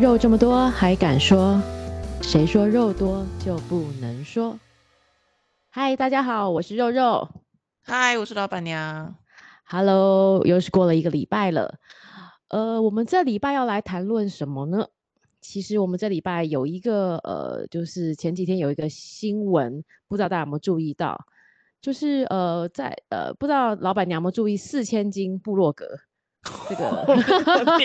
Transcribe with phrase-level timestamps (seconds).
[0.00, 1.60] 肉这么多还敢说？
[2.22, 4.56] 谁说肉多就不能说？
[5.70, 7.28] 嗨，大家好，我是肉肉。
[7.82, 9.16] 嗨，我是老板娘。
[9.64, 11.80] Hello，又是过了一个礼拜了。
[12.46, 14.86] 呃，我们这礼拜要来谈论什么呢？
[15.40, 21.26] 其实我们这礼拜有一个呃，就是前几天有一个新闻，不知道大家有没有注意到？
[21.80, 25.86] 就是呃，在呃，不知道老板娘有没有注意四千金部落格？
[26.68, 27.04] 这个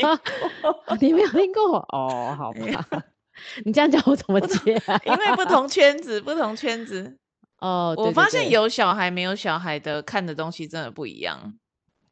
[1.01, 2.35] 你没有 听过哦？
[2.37, 3.03] 好吧，
[3.65, 4.99] 你这样叫我怎么接啊？
[5.05, 7.17] 因为不同圈子，不同圈子
[7.59, 7.93] 哦。
[7.97, 11.53] 我发现有小孩没有小孩的看的东西真的不一样。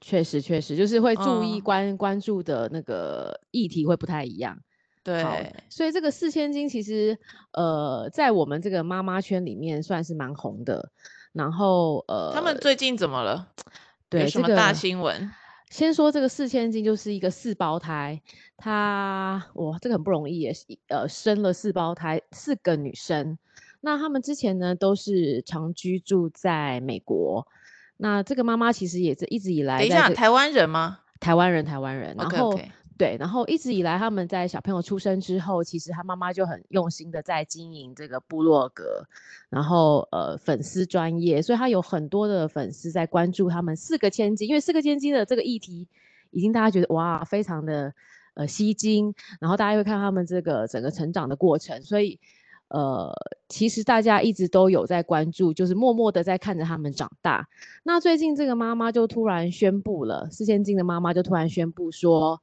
[0.02, 4.58] 确实，确实就是会注意关、哦、关注的那个议题会不太一样。
[5.03, 7.17] 对，所以这个四千金其实
[7.53, 10.89] 呃，在我们这个妈妈圈里面算是蛮红的。
[11.34, 13.48] 然后呃，他们最近怎么了？
[14.09, 15.31] 对，有什么大新闻？
[15.71, 18.22] 这个先说这个四千金就是一个四胞胎，
[18.58, 20.53] 她哇，这个很不容易也
[20.89, 23.38] 呃，生了四胞胎，四个女生。
[23.80, 27.47] 那他们之前呢都是常居住在美国。
[27.95, 30.99] 那这个妈妈其实也是一直以来，等一下，台湾人吗？
[31.19, 32.16] 台湾人，台湾人。
[32.17, 32.66] 然后 okay.
[33.02, 39.08] 对，然后一直以来他们在小朋友出生之后，其实他妈妈就很用心的在经营这个部落格，
[39.49, 45.88] 然后呃粉丝专业，所以他有很多的粉丝在关注他们四个千金，因为四个千金的这个议题
[46.30, 47.91] 已经大家觉得哇非常的
[48.35, 52.19] 呃吸睛，然后大家会看他们这个整个成长的过程，所以
[52.67, 53.11] 呃
[53.49, 57.47] 其实大家一直都有在关注，就是默默的在看着他们长大。
[57.81, 62.39] 那最近这个妈妈就突然宣布了，四千金的妈妈就突然宣布说。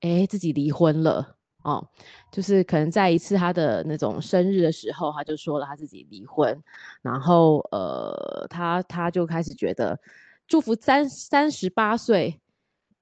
[0.00, 1.88] 哎，自己离婚了哦，
[2.30, 6.62] 就是可能在一次他的那种生日的时候，他就说了他自己离婚，
[7.02, 9.98] 然后呃，他他就开始觉得
[10.46, 12.40] 祝福三三十八岁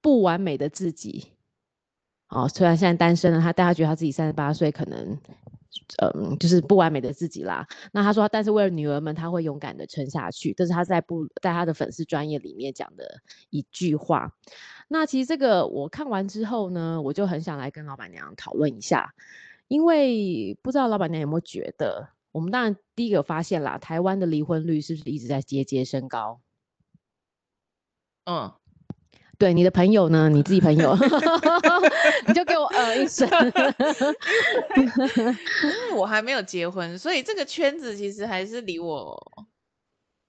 [0.01, 1.33] 不完美的自己，
[2.29, 5.19] 哦，虽然现在单身了，他但他觉得他自己三十八岁可能
[5.99, 7.67] 嗯就是不完美的自己啦。
[7.93, 14.33] 那他说，但是为了女儿们，他会勇敢的撑下去，这是他在不在他的粉丝专业里面讲的一句话。
[14.89, 19.15] 那其实这个我看完之后呢，我就很想来跟老板娘讨论一下，
[19.69, 26.41] 因为不知道老板娘有没有觉得，我们当然第一个发现啦，台湾的离婚率是不是一直在节节升高？
[28.25, 28.53] 嗯，
[29.39, 30.29] 对，你的朋友呢？
[30.29, 30.97] 你自己朋友，
[32.27, 33.29] 你就给我呃一声，
[34.77, 39.17] 因为我还没有结婚，所以这个圈子其实还是离我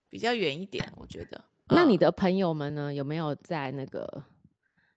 [0.10, 1.42] 比较远一点，我觉得。
[1.70, 2.94] 那你的朋友们呢？
[2.94, 4.24] 有没有在那个？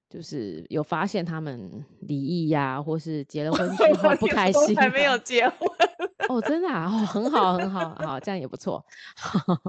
[0.09, 5.69] 就是有发现他们离异呀，或是结了婚之后 不开心，还没有结婚
[6.31, 8.85] 哦，真的啊，哦，很好很好，好，这样也不错。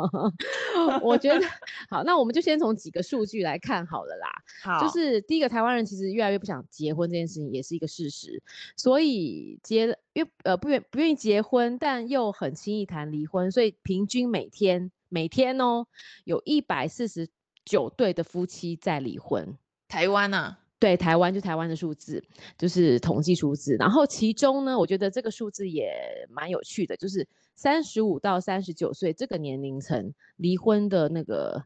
[1.02, 1.44] 我觉得
[1.90, 4.30] 好，那我们就先从几个数据来看好了啦。
[4.64, 8.44] 好，就是第一个，台湾人其实越来越不想结婚这件事情也是一个事实，
[8.78, 15.88] 所以结越呃不愿不愿意结婚，但又很轻易谈离婚，所以平均每天每天哦，
[16.26, 17.28] 有一百四十
[17.66, 19.58] 九对的夫妻在离婚。
[19.88, 22.24] 台湾啊，对，台湾就台湾的数字，
[22.58, 23.75] 就是统计数字。
[23.75, 25.94] 然后其中呢，我觉得这个数字也
[26.28, 31.64] 蛮有趣的，就是三十五到三十九岁这个年龄层离婚的那个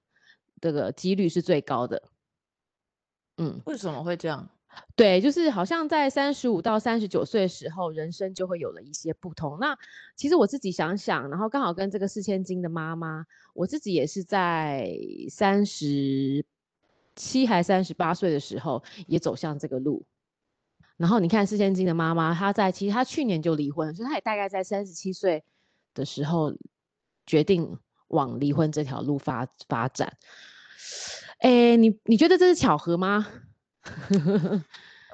[0.60, 2.04] 这个几率是最高的。
[3.38, 4.50] 嗯，为什么会这样？
[4.98, 9.58] 对，就是好像在三十五到三十九岁的时候，人生就会有了一些不同。
[9.62, 9.78] 那
[10.18, 14.92] 其实我自己想想，然后刚好跟这个四千金的妈妈，我自己也是在
[15.30, 16.46] 三十。
[17.16, 20.06] 七还三十八岁的时候，也走向这个路。
[20.98, 25.44] 然后你看四千金的妈妈，她在其实她去年就离婚，所以她也大概在三十七岁
[25.94, 26.54] 的时候
[27.26, 27.78] 决定
[28.08, 30.18] 往离婚这条路发发展。
[31.40, 33.28] 哎，你你觉得这是巧合吗？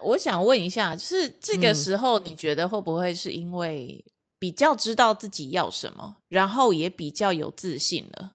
[0.03, 4.06] 我想问一下，就是这个时候你觉得会不会是因为
[4.38, 8.33] 比较知道自己要什么，然后也比较有自信了，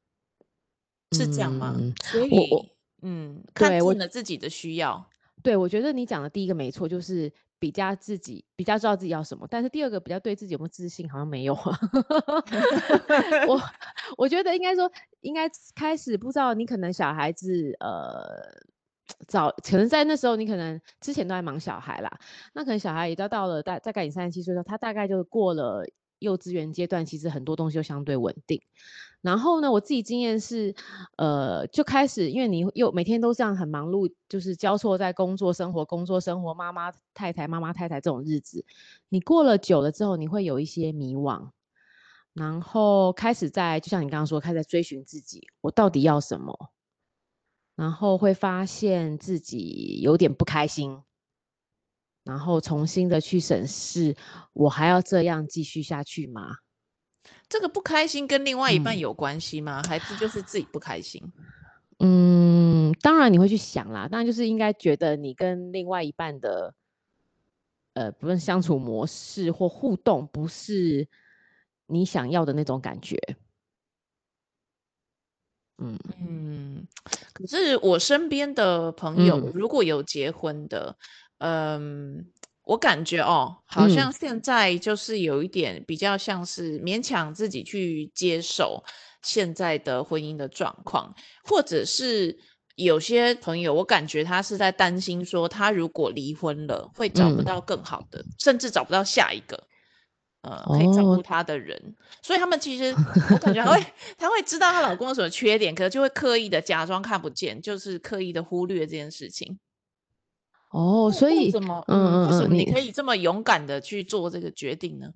[1.12, 1.76] 是这样吗？
[1.78, 2.75] 嗯、所以。
[3.02, 5.08] 嗯，看准了自己的需要。
[5.42, 9.46] 对，我觉得你讲的第一个没错，就是比较自己，比较知道自己要什么。
[9.50, 11.54] 但是第二个比较对自己有没有自信，好像没有。
[13.46, 13.60] 我
[14.16, 14.90] 我觉得应该说，
[15.20, 18.26] 应该开始不知道，你可能小孩子呃
[19.28, 22.10] 早，可能在那时候你可能之前都在忙小孩啦，
[22.54, 25.86] 那可能小孩也到到了大大概你三十七岁的时候，他大概就过了。
[26.18, 28.62] 幼稚园阶段其实很多东西就相对稳定，
[29.26, 30.72] 然后呢，我自己经验是，
[31.16, 38.64] 呃，就开始因为你又每天都这样很忙碌，就是交错在工作生活、工作生活、妈妈太太、妈妈太太这种日子，
[39.08, 41.50] 你过了久了之后，你会有一些迷惘，
[42.34, 46.70] 然后开始在就像你刚刚说，开始在追寻自己，我到底要什么，
[47.74, 51.02] 然后会发现自己有点不开心。
[52.22, 54.16] 然后重新的去审视，
[54.52, 56.58] 我还要这样继续下去吗？
[57.48, 59.80] 这个不开心跟另外一半有关系吗？
[59.80, 61.22] 嗯、还是就是自己不开心？
[61.98, 66.74] 嗯，当然你会去想啦，当然就是应该觉得你跟另外一半的，
[67.94, 71.08] 呃，不论相处模式或互动，不是
[71.86, 73.16] 你想要的那种感觉。
[75.78, 76.86] 嗯嗯，
[77.32, 80.96] 可是我身边的朋友如果有结婚的，
[81.38, 82.16] 嗯。
[82.18, 82.32] 嗯
[82.66, 88.82] 我感觉哦，好像现在就是有一点比较像是勉强自己去接受
[89.22, 91.14] 现在的婚姻的状况，
[91.44, 92.36] 或者是
[92.74, 99.68] 有些朋友，我感觉他是在担心说，他如果离婚了会找不到更好的，嗯、甚至找不到下一个，
[100.42, 101.76] 呃，可以照顾他的人。
[101.78, 102.92] 哦、所以他们其实
[103.30, 103.86] 我感觉他会，
[104.18, 109.56] 她会知道她老公有什么缺点，可是就会刻意的假装看不见，就是刻意的忽略这件事情。
[110.76, 115.10] 哦，所以怎么，嗯，为什么你可以这么勇敢的去做这个决定呢？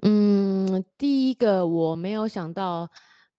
[0.00, 2.90] 嗯，第一个我没有想到，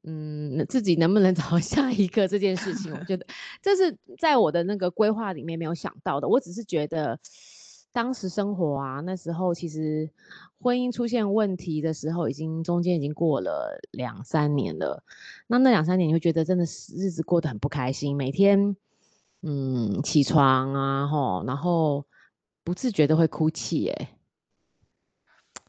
[0.04, 3.26] 嗯，自己能不能找 下一个这件事情，我觉得
[3.60, 6.28] 这是在我的那个规划里面没有想到的。
[6.28, 7.20] 我只是觉得
[7.92, 10.08] 当时生活啊，那时候其实
[10.60, 15.04] 婚姻出现问题的时候，已经中间已经过了两三年了。
[15.48, 18.76] 那那两三年你会觉得真的是日子过得很不开心，每天。
[19.48, 22.04] 嗯，起床啊，吼，然后
[22.64, 24.08] 不自觉的会哭泣，耶。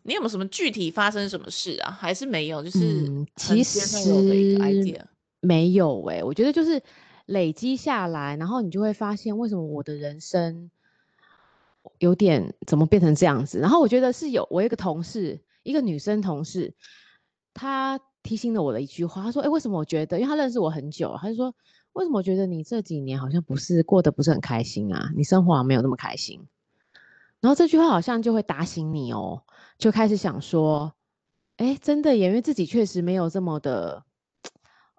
[0.02, 1.90] 你有没有什么具体发生什么事啊？
[1.90, 2.62] 还是没有？
[2.62, 4.02] 就是、嗯、其实
[5.42, 6.82] 没有哎，我觉得就是
[7.26, 10.70] 累积下来，然后你就会发现为什么我的人生
[11.98, 13.58] 有点怎么变成这样子。
[13.58, 16.72] 然后我觉得是有我一个同事，一个女生同事，
[17.52, 20.18] 她提醒了我的一句话，她说：“哎，为什么我觉得？
[20.18, 21.54] 因为她认识我很久，她就说。”
[21.96, 25.10] 为什么我觉得你这几年好像不是过得不是很开心啊？
[25.16, 26.46] 你生活没有那么开心。
[27.40, 29.44] 然后这句话好像就会打醒你哦，
[29.78, 30.92] 就开始想说，
[31.56, 34.04] 哎，真的耶，因为自己确实没有这么的，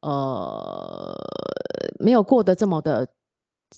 [0.02, 1.16] 呃，
[2.00, 3.08] 没有过得这么的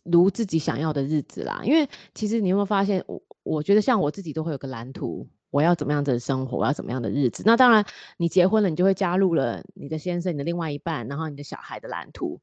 [0.06, 1.60] 如自己想要的日子啦。
[1.66, 7.44] 因为其实你有没有发现，我我觉得像我自己都会有个蓝图，我要怎么样的生活，我要怎么样的日子。
[7.45, 7.86] 那当然，
[8.16, 12.39] 你结婚了，你就会加入了你的先生、你的另外一半，然后你的小孩的蓝图。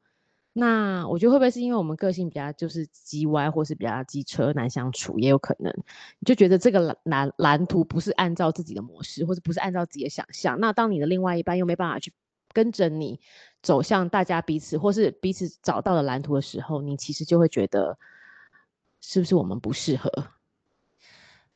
[0.58, 5.70] 那我觉得会不会是因为我们个性比较就是叽歪，或是比较机车难相处，也有可能，
[6.18, 10.58] 你就觉得这个蓝蓝蓝图不是按照自己的模式，或者不是按照自己的想象。
[10.58, 12.10] 那当你的另外一半又没办法去
[12.54, 13.20] 跟着你
[13.62, 17.98] 走向大家彼此或是彼此找到的蓝图的时候，你其实就会觉得
[19.02, 20.10] 是不是我们不适合？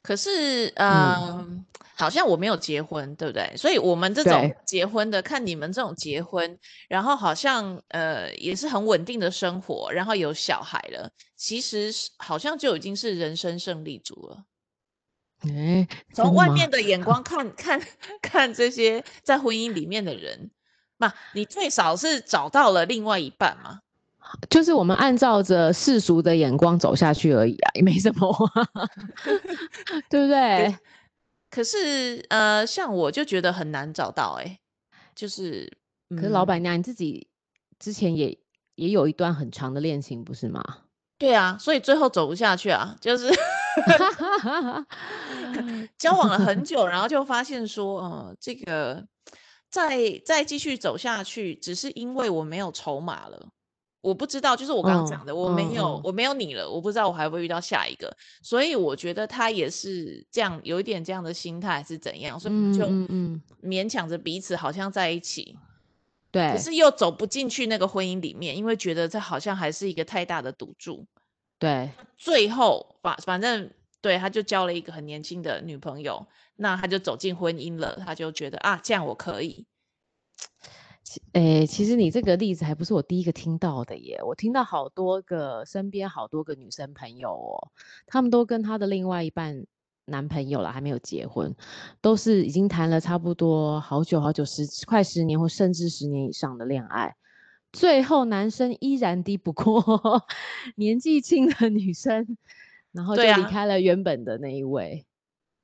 [0.02, 1.64] 可是，呃、嗯，
[1.94, 3.54] 好像我没有结婚，对不对？
[3.56, 6.58] 所以我们这种结婚的，看你们这种结婚，
[6.88, 14.44] 然后好像呃也是很稳定的生活，然后有小孩了，其实好像就已经是人生胜利组了。
[15.40, 17.80] 哎，从外面的眼光看看
[18.22, 20.50] 看这些在婚姻里面的人，
[20.96, 23.80] 嘛，你最少是找到了另外一半嘛。
[24.48, 28.32] 就是我们按照着世俗的眼光走下去而已啊，也没什么，
[30.08, 30.74] 对不对？
[31.50, 34.60] 可是呃，像我就觉得很难找到哎、欸，
[35.14, 35.70] 就是，
[36.10, 37.26] 可是老板娘你自己
[37.78, 38.38] 之前也
[38.76, 40.62] 也有一段很长的恋情，不是吗？
[41.18, 43.28] 对啊，所以最后走不下去啊，就是
[45.98, 49.04] 交往了很久，然后就发现说，呃，这个
[49.68, 53.48] 再再继续走下去，只是因为我没有筹码了。
[54.00, 58.10] 我不知道，就是我刚刚讲的，哦、我没有、哦，我没有你了，我不知道我还会遇到下一个，
[58.42, 62.86] 所以我觉得他也是这样，有一点这样的心态是怎样，所以就
[63.62, 65.54] 勉强着彼此好像在一起，
[66.30, 71.04] 对、嗯，可是又走不进去那个婚姻里面，因为觉得这好像还是一个太大的赌注，
[71.58, 76.26] 对，最后反反正对，他就交了一个很年轻的女朋友，
[76.56, 79.66] 那他就走进婚姻了，他就觉得啊，这样我可以。
[81.32, 87.72] 诶，其实你这个例子还不是我第一个听到的耶，我听到好多个身边好多个女生朋友哦，
[88.06, 89.66] 她们都跟她的另外一半
[90.04, 91.54] 男朋友了，还没有结婚，
[92.00, 97.14] 都是已经谈了差不多好久好久十快十年或甚至十年以上的恋爱，
[97.72, 100.26] 最后男生依然敌不过
[100.76, 102.36] 年纪轻的女生，
[102.92, 105.06] 然后就离开了原本的那一位。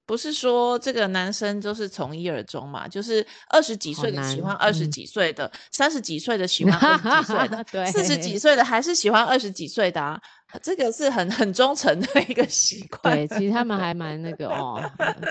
[0.07, 2.87] 不是说这个男生就是从一而终嘛？
[2.87, 10.19] 就是二十几岁的喜欢二十几岁的，三十几岁的喜欢二十几岁的， 对，四十几岁的还是喜欢二十几岁的啊。
[10.63, 13.15] 这个是很很忠诚的一个习惯。
[13.15, 14.81] 对，其实他们还蛮那个哦，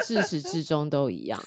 [0.04, 1.42] 自始至终都一样。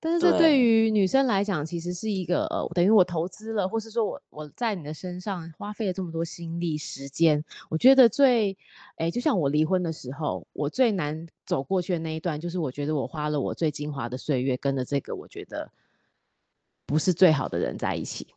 [0.00, 8.56] 但是这对于女生来讲，其实是一个呃，等于我投资了，或是说我我在你的身上花费了这么多心力时间，我觉得最，
[8.96, 15.72] 哎，就像我离婚的时候，我最难走过去的那一段，就是我觉得我花了我最精华的岁月，跟着这个我觉得
[16.86, 18.28] 不是最好的人在一起。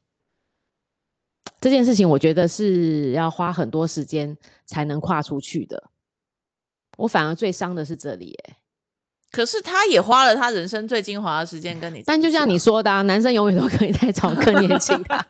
[1.60, 5.92] 这件事情，我觉得是要花很多时间才能跨出去的。
[6.98, 8.56] 我反而最伤的是这里耶。
[9.32, 15.26] 可是他也花了他人生最精华的时间跟你，但就像你说的啊，男生永远都可以再找更年 轻的。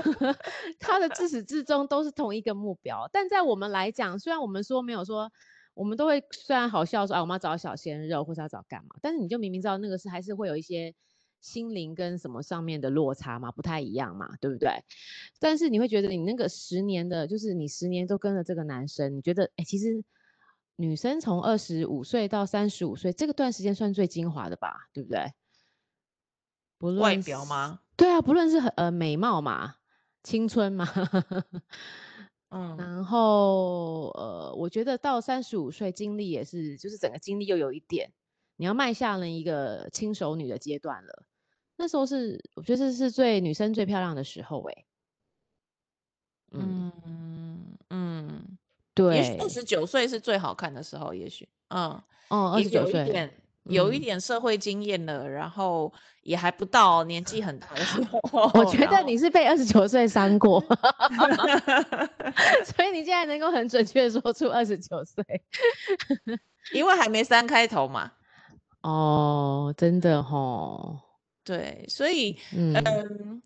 [0.80, 5.30] 他的自始至终都是同一个目标，但在我们来讲，虽然我们说没有说，
[5.74, 10.94] 我们都会虽然好笑说啊，我们要找小鲜肉或者要找干嘛，但是你就明明知道那个是还是会有一些
[11.42, 14.82] 心灵跟什么上面的落差嘛，不太一样嘛，对不对？
[15.38, 20.02] 但是你会觉得你那个十年的，就是你十年都跟着这个男生，你觉得哎，其实。
[20.76, 25.32] 女生从二十五岁到三十五岁这个段时间算最精华的吧，对不对？
[26.78, 27.80] 不论外表吗？
[27.96, 29.76] 对啊，不论是呃美貌嘛，
[30.24, 30.84] 青春嘛，
[32.50, 38.12] 嗯，然后呃，我觉得到三十五岁经历也是，就是整个经历又有一点，
[38.56, 41.24] 你要迈向了一个轻熟女的阶段了。
[41.76, 44.86] 那时候是我觉得是最女生最漂亮的时候，欸，
[46.50, 47.76] 嗯嗯。
[47.90, 48.58] 嗯
[48.94, 53.34] 对，也许二十九岁是最好看的时候，也许，嗯，哦，二十九岁，有一点，
[53.64, 58.20] 有一点社会经验了，嗯，然后也还不到年纪很大的时候。
[58.54, 60.60] 我觉得你是被二十九岁伤过，
[62.64, 65.24] 所以你现在能够很准确的说出二十九岁，
[66.72, 68.12] 因为还没三开头嘛。
[68.82, 70.98] 哦，真的齁，
[71.42, 72.74] 对，所以，嗯。
[72.74, 73.42] 嗯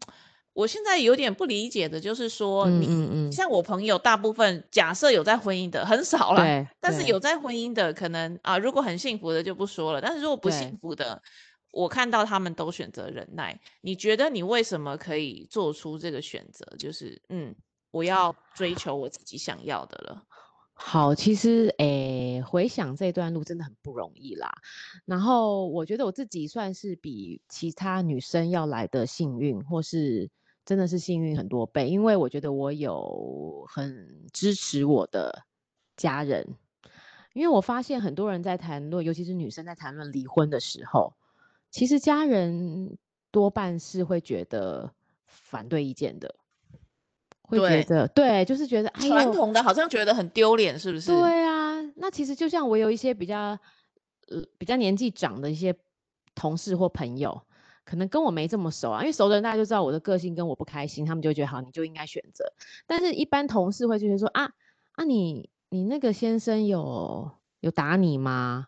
[0.59, 11.23] 我现在有点不理解的，就是说，你嗯嗯嗯像我朋友，大部分假设有在婚姻的很少了，但是有在婚姻的可能啊，如果很幸福的就不说了，但是如果不幸福的，
[11.71, 13.61] 我看到他们都选择忍耐。
[13.83, 16.67] 你觉得你为什么可以做出这个选择？
[16.77, 17.55] 就是嗯，
[17.93, 20.25] 我要追求我自己想要的了。
[20.75, 24.51] 好，其实诶，回想这段路真的很不容易啦。
[25.05, 30.29] 然后我觉得我自己算是比其他女生要来的幸运，或是。
[30.69, 35.47] 真的是幸运很多倍，因为我觉得我有很支持我的
[35.97, 36.47] 家人，
[37.33, 41.15] 因为我发现很多人在谈论，尤其是女生在谈论离婚的时候，
[41.71, 42.99] 其实家人
[43.31, 44.93] 多半是会觉得
[45.25, 46.35] 反对意见的，
[47.41, 51.11] 会觉得对，对，就是觉得传统的好像觉得很丢脸，是不是？
[51.11, 53.59] 对啊，那其实就像我有一些比较
[54.29, 55.75] 呃比较年纪长的一些
[56.35, 57.41] 同事或朋友。
[57.89, 62.45] 可能跟我没这么熟啊，因为熟的人大家就知道我的个性跟我不开心，他们就会觉得好，你就应该选择。
[62.87, 64.53] 但是，一般同事会觉得说啊
[64.93, 67.31] 啊，你你那个先生有
[67.61, 68.67] 有打你吗？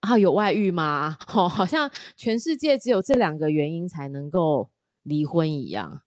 [0.00, 1.18] 啊，有外遇吗？
[1.34, 4.70] 哦，好像全世界只有这两个原因才能够
[5.02, 6.00] 离婚一样。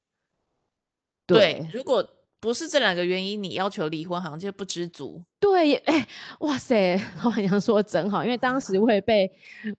[1.27, 2.09] 对，对如果。
[2.43, 5.23] 不是这两个原因，你要求离婚好像就不知足。
[5.39, 6.05] 对，哎、
[6.41, 9.31] 哇塞， 老板娘说的真好，因为当时会被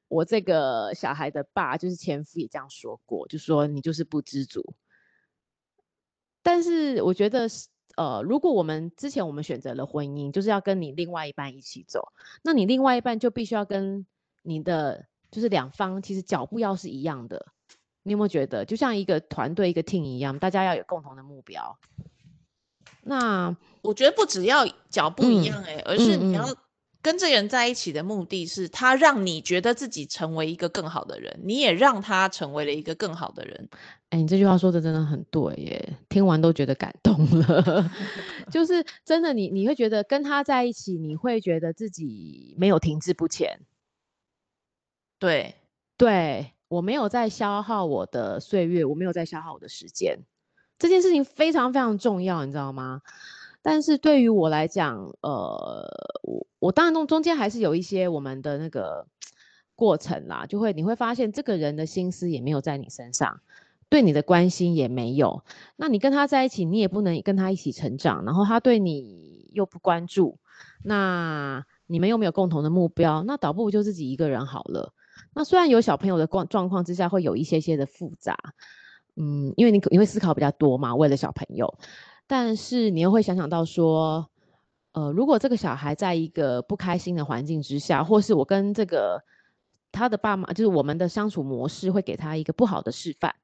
[0.08, 4.74] 我这个小孩的爸，就是前夫也这样说过，就说你就是不知足。
[6.42, 7.68] 但是我觉得是，
[7.98, 14.06] 呃，如果我们之前我们选择了婚姻，就是要跟你另外一半一起走，那你另外一半就必须要跟
[14.40, 17.44] 你的，就是两方其实脚步要是一样的。
[18.02, 21.78] 你有没有觉得，就像一个团队一个 team 一样，大家要有共同的目标？
[23.04, 26.46] 那我觉得不只要脚步一样哎、而是你要
[27.02, 33.68] 跟这个人在一起的目的是他让你觉得自己成为一个更好的人，你也让他成为了一个更好的人。
[34.08, 37.90] 哎、欸，你这句话说的真的很对耶，听完都觉得感动了。
[38.50, 43.60] 就是真的你，你你会觉得跟他在一起，你会觉得自己没有停滞不前。
[45.18, 45.54] 对，
[45.98, 50.20] 对，我没有在消耗我的岁月，我没有在消耗我的时间。
[50.78, 53.02] 这件事情非常非常重要，你知道吗？
[53.62, 55.88] 但是对于我来讲，呃，
[56.22, 59.06] 我我当然中中间还是有一些我们的那个
[59.74, 63.40] 过程啦，就会你会发现这个人的心思也没有在你身上，
[63.88, 65.42] 对你的关心也没有。
[65.76, 70.38] 那你跟他在一起，你也不能跟他一起成长，然后他对你又不关注，
[70.82, 74.92] 那你们又没有共同的目标，那倒不如就自己一个人好了。
[75.32, 78.36] 那虽然有小朋友的状状况之下，会有一些些的复杂。
[79.16, 81.72] 嗯，因为你你会思考比较多嘛，为了小朋友，
[82.26, 84.28] 但是你又会想想到说，
[84.92, 89.22] 呃，如果这个小孩在一个不开心的环境之下，或是我跟这个
[89.92, 93.34] 他的爸妈，就是我们的相处模式会给他一个不好的示范，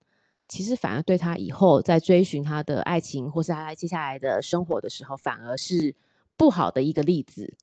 [0.48, 5.94] 其实反而对他以后在追寻他的爱情，或是他接下来的生活的时候，反而是
[6.40, 7.54] 不好的一个例子。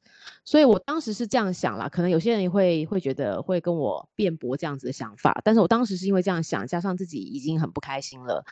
[0.46, 8.46] 所以我当时是这样想啦，可能有些人会会觉得会跟我辩驳这样子的想法，但是我当时是因为这样想，加上自己已经很不开心了，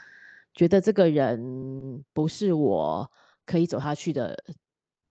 [0.55, 3.11] 觉得这个人不是我
[3.45, 4.43] 可以走下去的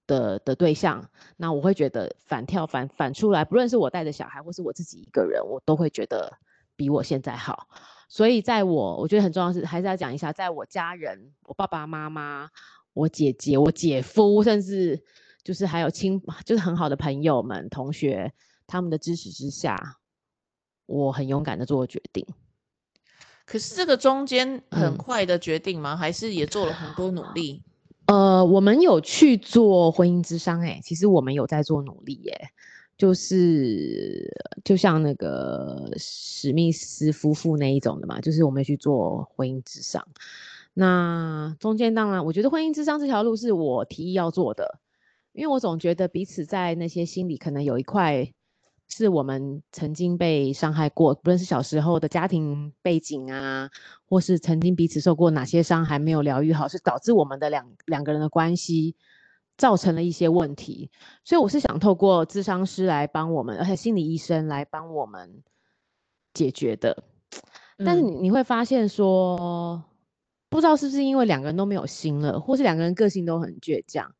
[0.07, 6.39] 的的对象，那我会觉得反跳反反出来，不论是我带着小孩或是我自己一个人，我都会觉得
[6.77, 7.69] 比我现在好。
[8.09, 12.51] 所以在我我觉得很重要是，还是要讲一下，在我家人，我爸爸妈妈、
[12.95, 15.05] 我姐姐、我姐夫，甚至。
[15.45, 18.33] 就是还有亲，就是很好的朋友们、同学，
[18.67, 19.99] 他们的支持之下，
[20.87, 22.27] 我很勇敢的做了决定。
[23.45, 25.93] 可是这个中间很快的决定吗？
[25.93, 27.63] 嗯、还是也做了很多努力？
[28.07, 32.49] 呃，我们有去做婚姻之商，哎，其实我们有在做努力，耶。
[32.97, 34.27] 就是
[34.65, 40.09] 就像那个史密斯夫妇那一种的嘛，就是我们去做婚姻之商。
[40.75, 44.81] 那中间当然，我觉得婚姻咨商这条路是我提议要做的。
[45.33, 48.33] 因为我总觉得彼此在那些心里可能有一块
[48.89, 53.69] 是我们曾经被伤害过，不论是小时候的家庭背景啊，
[54.05, 58.95] 或是曾经彼此受过哪些伤还没有疗愈好，是导致我们的两两个人的关系
[59.57, 60.91] 造成了一些问题。
[61.25, 65.43] 所以我是想透过咨商师来帮我们，而且心理医生来帮我们
[66.33, 67.03] 解决的。
[67.79, 69.83] 但是你你会发现说，
[70.55, 74.15] 不知道是不是因为两个人都没有心了，或是两个人个性都很倔强。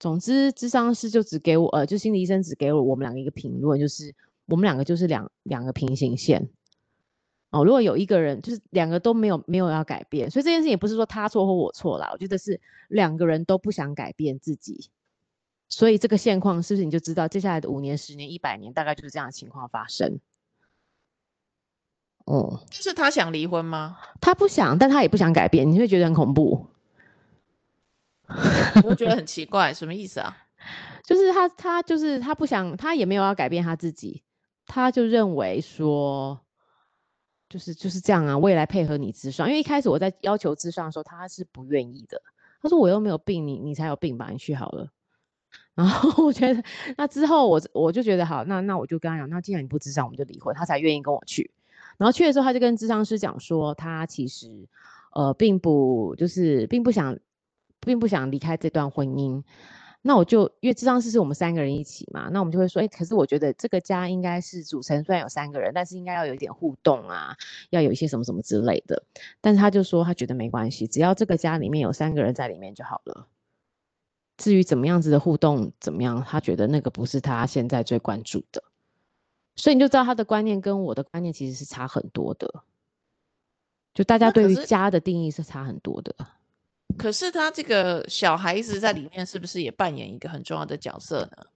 [0.00, 4.12] 总之，咨商师就只给我，呃，就心理医生只给我我们两个一个评论，就是
[4.46, 6.50] 我们两个就是两两个平行线。
[7.50, 14.90] 哦，如果有一个人就是两个都没有没有要改变，所以这件事也不是说他错或我错啦，我觉得是两个人都不想改变自己，
[15.68, 20.18] 所以这个现况是不是你就知道接下来的五年、十年、一百年大概就是这样的情况发生？
[22.26, 23.98] 哦，就是他想离婚吗？
[24.20, 26.66] 他不想，但他也不想改变，你会觉得很恐怖。
[28.84, 30.36] 我觉得很奇怪，什么意思啊？
[31.06, 34.24] 就是他，他就是他不想，他也没有要改变他自己，
[34.66, 36.40] 他就认为说，
[37.48, 38.36] 就是就是这样啊。
[38.36, 42.20] 未来配合你咨商，因为一开始我在要求咨商的时候，他是不愿意的。
[42.60, 44.30] 他说我又没有病，你你才有病吧？
[44.32, 44.88] 你去好了。
[45.76, 46.64] 然后我觉得，
[46.96, 50.52] 那之后我我就觉得好，那那我就跟他讲，那既然你不咨商，我们就离婚。
[50.56, 51.52] 他才愿意跟我去。
[51.98, 54.68] 然后去的时候，他就跟咨商师讲说，他其实
[55.12, 57.18] 呃并不就是并不想。
[57.78, 59.44] 并不想离开这段婚姻，
[60.02, 67.36] 那我就因为咨商师是我们三个人一起嘛，那我们就会说，哎，可是我觉得这个家应该是组成，虽然有三个人，但是应该要有一点互动啊，
[67.70, 69.04] 要有一些什么什么之类的。
[69.40, 73.28] 但是他就说他觉得没关系，只要这个家里面有三个人在里面就好了。
[74.36, 78.64] 至于怎么样子的互动怎么样，他觉得那个不是他现在最关注的。
[79.56, 82.62] 所以你就知道他的观念跟我的观念其实是差很多的，
[83.94, 86.14] 就大家对于家的定义是差很多的。
[86.96, 91.46] 可是他这个小孩子在里面是不是也扮演一个很重要的角色呢？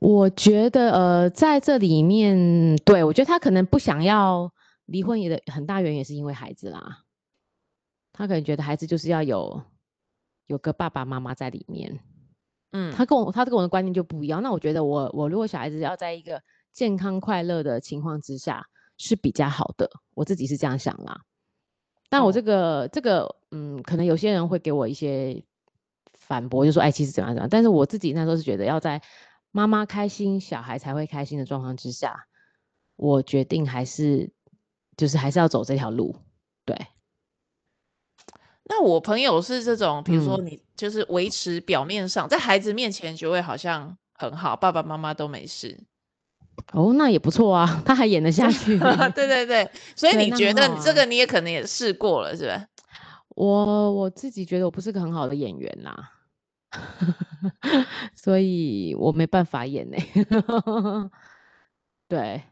[0.00, 4.52] 我觉得，呃，在这里面，对，我觉得他可能不想要
[4.84, 7.04] 离婚，也的很大原因也是因为孩子啦。
[8.12, 9.62] 他可能觉得孩子就是要有
[10.46, 11.98] 有个爸爸妈妈在里面。
[12.72, 14.42] 嗯，他跟我他跟我的观念就不一样。
[14.42, 16.42] 那我觉得我，我我如果小孩子要在一个
[16.76, 21.22] 健康快乐的情况之下是比较好的，我自己是这样想啦。
[22.10, 25.42] 但我这个、哦、这个，嗯，可能有些人会给我一些
[26.12, 27.48] 反驳，就说，哎，其实怎样怎样。
[27.48, 29.00] 但是我自己那时候是觉得，要在
[29.52, 32.26] 妈妈开心，小孩才会开心的状况之下，
[32.96, 34.30] 我决定还是
[34.98, 36.14] 就是还是要走这条路。
[36.66, 36.76] 对。
[38.64, 45.82] 那我朋友是这种，比如说你就是维持表面上、嗯、在孩子面前就会好像很好，爸爸妈妈都没事。
[46.72, 48.78] 哦，那也不错啊，他还演得下去。
[49.14, 52.66] 对对对，所以你觉得这个你也可能也试过了，是吧？
[53.28, 56.10] 我我自己觉得我不是个很好的演员啦，
[58.16, 61.10] 所以我没办法演呢、欸。
[62.08, 62.42] 对，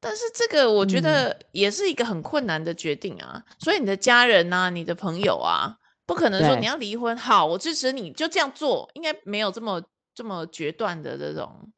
[0.00, 3.44] 但是这个我觉得也是一个很困难的决定啊。
[3.46, 9.82] 嗯、所以你的家人啊，你的朋友啊，不可能说你要离婚，好，我支持你，就这样做，应该没有这么
[10.14, 11.72] 这么决断的这种。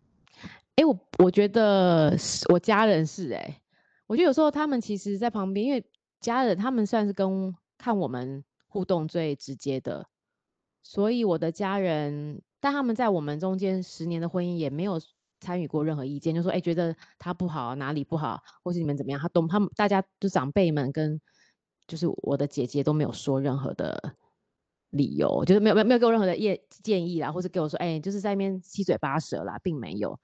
[0.82, 2.16] 哎，我我觉得
[2.48, 3.60] 我家人是哎、
[4.08, 5.84] 我觉得有时候他们其实，在旁边，因为
[6.20, 10.08] 家人他们算是跟看我们互动最直接的，
[10.82, 15.00] 所以我的家人，但他们在我们中间十年的婚姻也没有
[15.38, 21.20] 参与过任何意见，就说哎，觉得他不好，哪里不好，或是你们怎么样，他都他们大家就长辈们跟
[21.86, 24.16] 就是我的姐姐都没有说任何的
[24.90, 30.18] 理由，就是没有没有没有给我任何的建建议啦，或是给我说哎，就是在那边七嘴八舌啦，并没有。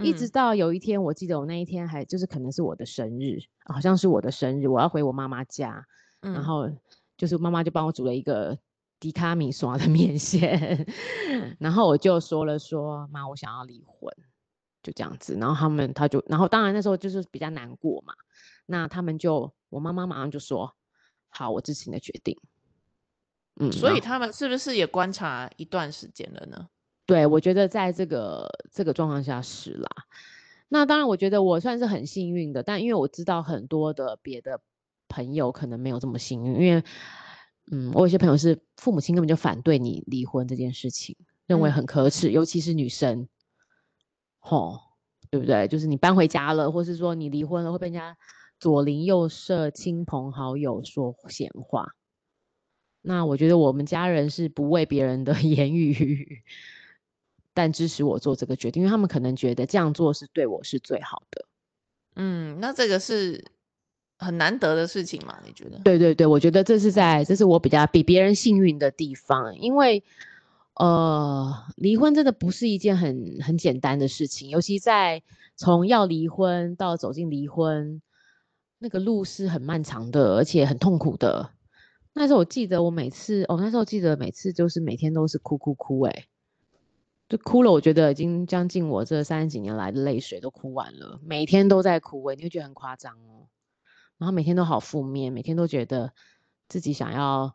[0.00, 5.84] 一直到有一天，我记得我那一天还就是可能是我的生日，好像是我的生日，我要回我妈妈家，
[6.20, 6.70] 嗯、然后
[7.16, 8.58] 就是妈妈就帮我煮了一个
[9.00, 10.86] 迪卡米刷的面线，
[11.58, 14.12] 然后我就说了说妈，我想要离婚，
[14.82, 15.36] 就这样子。
[15.38, 18.14] 然后他们他就，然后当然那时候就是比较难过嘛。
[18.66, 20.74] 那他们就，我妈妈马上就说，
[21.28, 22.38] 好，我支持你的决定。
[23.60, 26.68] 嗯，所以他们是不是也观察一段时间了呢？
[27.08, 29.88] 对，我觉得在这个这个状况下是啦。
[30.68, 34.60] 那当然，我觉得我算是很幸运的，但因为我知道很多的别的
[35.08, 36.84] 朋友可能没有这么幸运，因为，
[37.72, 41.16] 嗯，我有些朋友是父母亲根本就反对你离婚这件事情，
[41.46, 43.26] 认为很可耻，嗯、尤其是女生，
[44.38, 44.78] 吼，
[45.30, 45.66] 对不对？
[45.66, 48.18] 就是你搬回家了，或是说你离婚了，会被人家
[48.60, 51.94] 左邻右舍、亲朋好友说闲话。
[53.00, 56.42] 那我觉得我们家人是不为别人的 言语。
[57.58, 61.44] 但支持我做这个决定，因为他们可能觉得这样做是对我是最好的。
[62.14, 63.44] 嗯，那这个是
[64.16, 65.36] 很难得的事情嘛？
[65.44, 65.76] 你觉得？
[65.80, 70.04] 对对对，我觉得这是在，这是我比较比别人幸运的地方，因为
[70.74, 75.20] 呃，离婚真的不是一件很很简单的事情，尤其在
[75.56, 78.00] 从要离婚到走进离婚，
[78.78, 81.50] 那个路是很漫长的，而且很痛苦的。
[82.12, 86.26] 那时候我记得我每次，哦，那时候记得每次就是每天都是哭哭哭，欸，哎。
[87.28, 93.48] 就哭了，我觉得已经将近我这三十几年来的泪水都哭完了，每天都在哭，欸，你会觉得很夸张哦。
[94.16, 96.14] 然后每天都好负面，每天都觉得
[96.68, 97.54] 自己想要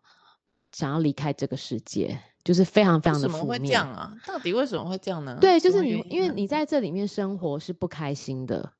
[0.71, 3.39] 想要离开这个世界，就是非常非常的负面。
[3.39, 4.13] 怎么会这样啊？
[4.27, 5.39] 到底为什么会这样呢？
[5.41, 8.73] 对，就是你，因为你在这里面生活是不开心的，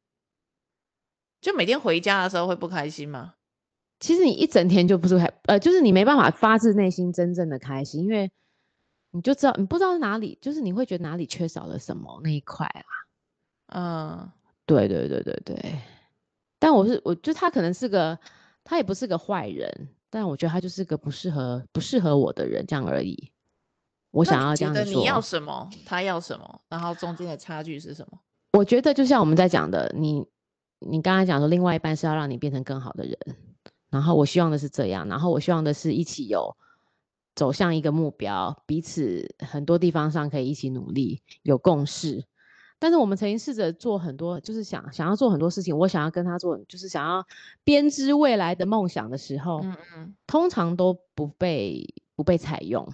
[1.42, 3.34] 就每天回家的时候会不开心吗？
[4.00, 8.32] 其实你一整天就不是开，呃，就是你没办法发自内心真正的开心，因为。
[9.16, 12.90] 你就知道，你不知道哪里，就是你会觉得哪里缺少了什么那一块啊。
[13.68, 14.32] 嗯，
[14.66, 15.80] 对对对对对。
[16.58, 18.18] 但我是，我就他可能是个，
[18.64, 23.32] 他也不是个坏人，但我觉得他就是个不适合不适合我的人，这样而已。
[24.10, 24.84] 我想要这样说。
[24.86, 28.20] 你要什么，他要什么，然后中间的差距是什么？
[28.54, 30.26] 我觉得就像我们在讲的，你
[30.80, 33.18] 你刚才讲说，另外一半是要让你变成更好的人，
[33.92, 36.58] 然后我希望的是这样，然后我希望的是一起有。
[37.36, 42.26] 走向一个目标，彼此很多地方上可以一起努力，有共识。
[42.80, 45.78] 但是我们曾经试着做很多，就是想想要做很多事情。
[45.78, 47.26] 我想要跟他做，就是想要
[47.64, 52.86] 编织未来的梦想的时候，嗯嗯，通常都不被不被采用。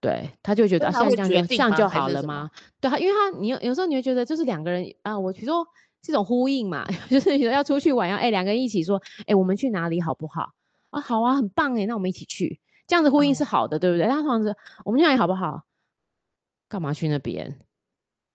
[0.00, 2.48] 对，他就觉得像这样就这样就好了吗？
[2.80, 5.66] 对他，因为他你有有时候你会觉得就是两个人啊，我比如说
[6.00, 10.52] 这种呼应嘛， 就是要出去玩，要哎两个人一起说，哎我们去哪里好不好？
[10.90, 14.06] 啊，好啊，很棒哎，那我们一起去，这样子呼应是好的，嗯、对不对？
[14.06, 15.64] 他同时，我们去哪里好不好？
[16.68, 17.58] 干嘛去那边？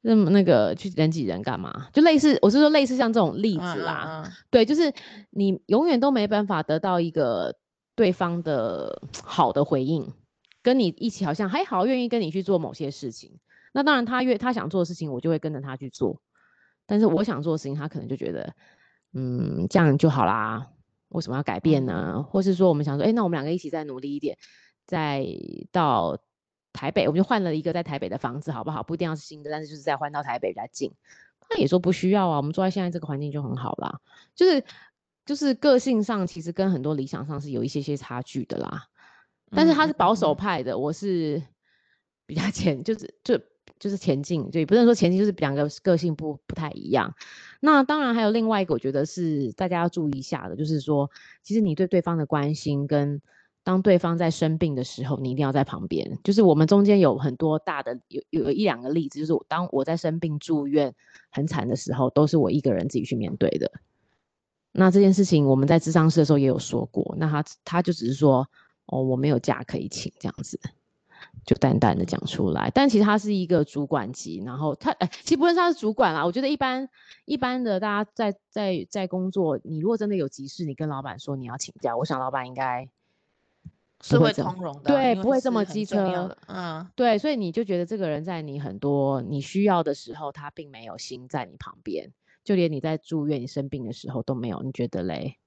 [0.06, 1.88] 那么那个去人挤人干嘛？
[1.94, 4.30] 就类似，我是说类似像这种例子啦。
[4.50, 4.94] 对，就是
[5.30, 7.56] 你永远都没办法得到一个
[7.96, 10.14] 对方的好的回应，
[10.62, 13.40] 跟你一起好像还好，愿意跟你去做某些事情。
[13.72, 16.22] 那当然，他越他想做的事情，我就会跟着他去做。
[16.86, 18.54] 但是我想做的事情，他可能就觉得，
[19.14, 20.68] 嗯，这样就好啦。
[21.14, 22.16] 为什么要改变呢？
[22.18, 24.38] 嗯、或是说，我们想说，哎，那我们两个一起再努力一点，
[24.86, 25.26] 再
[25.72, 26.20] 到
[26.74, 28.84] 台北，我们就换了一个在台北的房子，好不好？
[28.84, 30.92] 不一定要是新的，但是就是再换到台北比较近。
[31.40, 34.02] 他也说不需要啊，我们住在现在这个环境就很好啦。
[34.36, 34.64] 就是
[35.26, 38.88] 就是个性上其实跟很多理想上是有一些些差距的啦。
[39.52, 41.42] 但是他是保守派的，嗯、我是
[42.26, 43.40] 比较 前，就是就。
[43.84, 47.14] 就是前进，就不能说前进，就是两个个性不不太一样。
[47.60, 53.22] 那当然还有另外一个，我觉得是大家要注意一下的，就是说，其实你对对方的关心，跟
[53.62, 56.18] 当对方在生病的时候，你一定要在旁边。
[56.24, 60.96] 就是我们中间有很多大的，有有一两个例子，就是当我在生病住院
[61.30, 63.70] 很惨的时候，都是我一个人自己去面对的。
[64.72, 68.48] 那这件事情我们在智商室的时候也有说过，那他他就只是说，
[68.86, 70.58] 哦，我没有假可以请这样子。
[71.46, 76.88] 就淡淡的讲出来，但其实他是一个主管级，然后他哎，其实不论他是主管啦，我觉得一般
[77.26, 82.88] 一般的大家在在在工作，你如果真的有急事，你跟老板说你要请假，我想老板应该
[84.02, 92.12] 是会通融的，对，不会这么机车，嗯，对，所以你就觉得这个人在你很多你需要的时候，他并没有心在你旁边，
[92.44, 95.38] 就连你在住院你生病的时候都没有，你觉得嘞？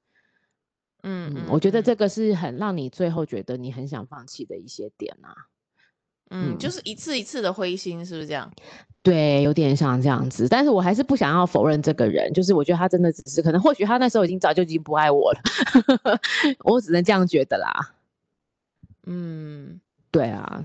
[1.03, 5.47] 嗯，嗯，我觉得这个是很让你最后觉得你很想放弃的一些点啊。
[6.31, 8.51] 嗯，就是一次一次的灰心，是不是这样？
[9.03, 10.49] 对，有点像这样子。
[10.49, 15.41] 但是我还是不想要否认这个人，就是我觉得他真的只是可能，或许他那时候已经早就已经不爱我了，
[16.65, 17.95] 我只能这样觉得啦。
[19.07, 20.65] 嗯，对啊。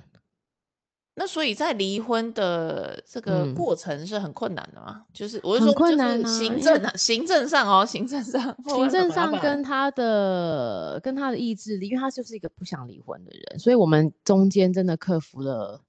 [1.13, 4.95] 那所以在离婚的这个过程是很困难的嘛？
[4.95, 15.81] 嗯、就是我是说，困难啊，行政啊，行政上哦，行政上，行政上跟他的跟他的意志力，因为他就是一个不想离婚的人，所以我们中间真的克服了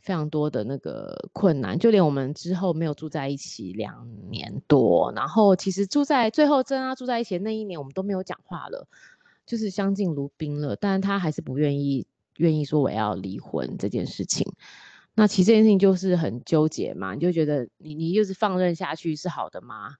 [0.00, 8.88] 非常多的那个困难，就连我们之后没有住在一起两年多，然后其实住在最后真啊住在一起的那一年，我们都没有讲话了，
[9.46, 12.04] 就是相敬如宾了，但他还是不愿意。
[12.38, 14.52] 愿意说我要离婚这件事情，
[15.14, 19.96] 那其实这件事情就是很纠结嘛，你就觉得你你就是放任下去是好的吗？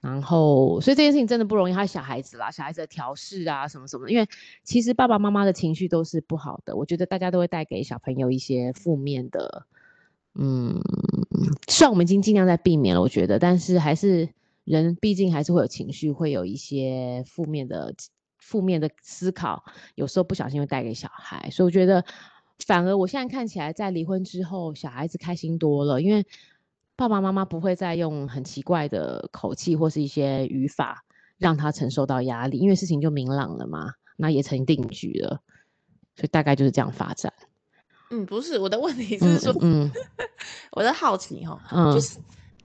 [0.00, 4.26] 然后，所以这件事情真的不容易，他小孩子啦，小孩子的调试啊什么什么的，因为
[4.64, 9.66] 其实爸爸妈妈的情绪都是不好的，我觉得大家都会带给小朋友一些负面的，
[10.34, 10.80] 嗯，
[11.68, 14.28] 虽然我们已经尽量在避免了，我觉得，但是还是
[14.64, 17.94] 人毕竟还是会有情绪，会有一些负面的。
[18.42, 22.04] 负面的思考，有时候不小心会带给小孩，所以我觉得，
[22.66, 26.26] 反而我现在看起来，在离婚之后，小孩子开心多了，因为
[26.96, 31.04] 爸爸妈妈不会再用很奇怪的口气或是一些语法
[31.38, 35.40] 让他承受到压力，因为事情就明朗了嘛，那也成定局了，
[36.16, 37.32] 所以大概就是这样发展。
[38.10, 39.92] 嗯，不是，我的问题是说，嗯，嗯
[40.72, 42.18] 我的好奇哈，嗯，就是。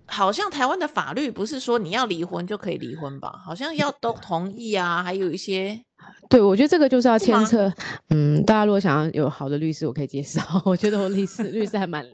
[0.08, 3.42] 好像台湾的法律不是说你要离婚就可以离婚吧？
[3.46, 5.84] 好像要都同意啊，还有一些。
[6.30, 7.72] 对，我觉得这个就是要牵扯。
[8.10, 10.42] 嗯，大家如果想要有好的律师，我可以介绍。
[10.64, 12.06] 我觉得我律师律师还蛮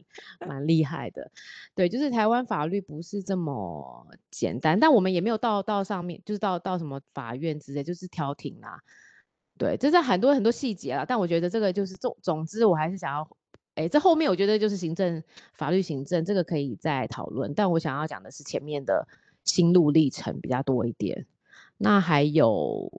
[0.47, 1.29] 蛮厉害的。
[1.75, 8.79] 对，就是台湾法律不是这么简单，但我们也没有到到上面，就是到到什么法院之类，就是调停啊。
[9.58, 11.06] 对，这是很多很多细节啦。
[11.08, 13.27] 但我觉得这个就是总总之，我还是想要。
[13.75, 19.07] 哎，这后面我觉得就是行政、法律、行政这个可以再讨论，但我想要讲的是前面的
[19.43, 21.25] 心路历程比较多一点。
[21.77, 22.91] 那还有，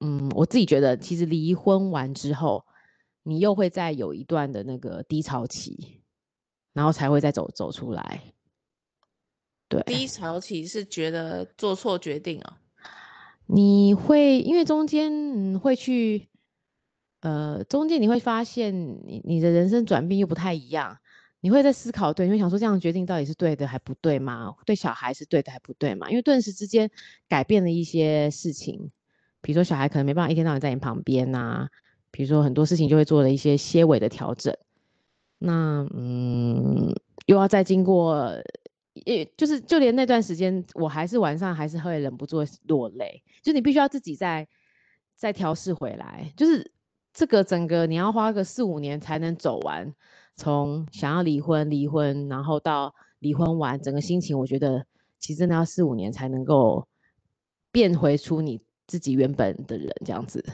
[0.00, 2.66] 嗯，我自己觉得其实离婚完之后，
[3.22, 6.00] 你又会再有一段的那个低潮期，
[6.72, 8.20] 然后才会再走走出来。
[9.68, 12.58] 对，低潮期是觉得做错决定啊？
[13.46, 15.12] 你会因为中间
[15.54, 16.27] 嗯会去。
[17.20, 18.72] 呃，中间你会发现
[19.06, 20.98] 你你的人生转变又不太一样，
[21.40, 24.54] 你会在思考，对，你会想说这样的决定到底是对的还不对吗？
[24.64, 26.08] 对小孩是对的还不对吗？
[26.10, 26.88] 因为顿时之间
[27.28, 28.92] 改变了一些事情，
[29.40, 31.68] 比如说小孩可能没办法一天到晚在你旁边啊，
[32.12, 34.56] 比如说很多事情就会做了一些些微的调整，
[35.38, 36.94] 那嗯，
[37.26, 38.32] 又要再经过，
[38.94, 44.46] 也就是就连那段时间，我还是晚上还是会忍不住落泪，就你必须要自己再
[45.16, 46.70] 再调试回来，就是。
[47.18, 49.92] 这个整个你要花个四五年才能走完，
[50.36, 54.86] 从想要离婚、离婚，然后到离婚完，整个心情我觉得
[55.18, 56.86] 其实真的要四五年才能够
[57.72, 60.44] 变回出你自己原本的人这样子。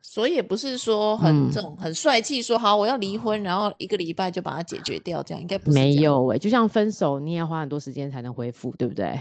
[0.00, 5.74] 所以也不是说很这种、嗯、很帅气说好我要离婚，然后一个礼拜就把它解决掉，这样应该不是。
[5.74, 9.20] 没有哎、欸，就像分手，你也要花很多时间才能恢复，对不对？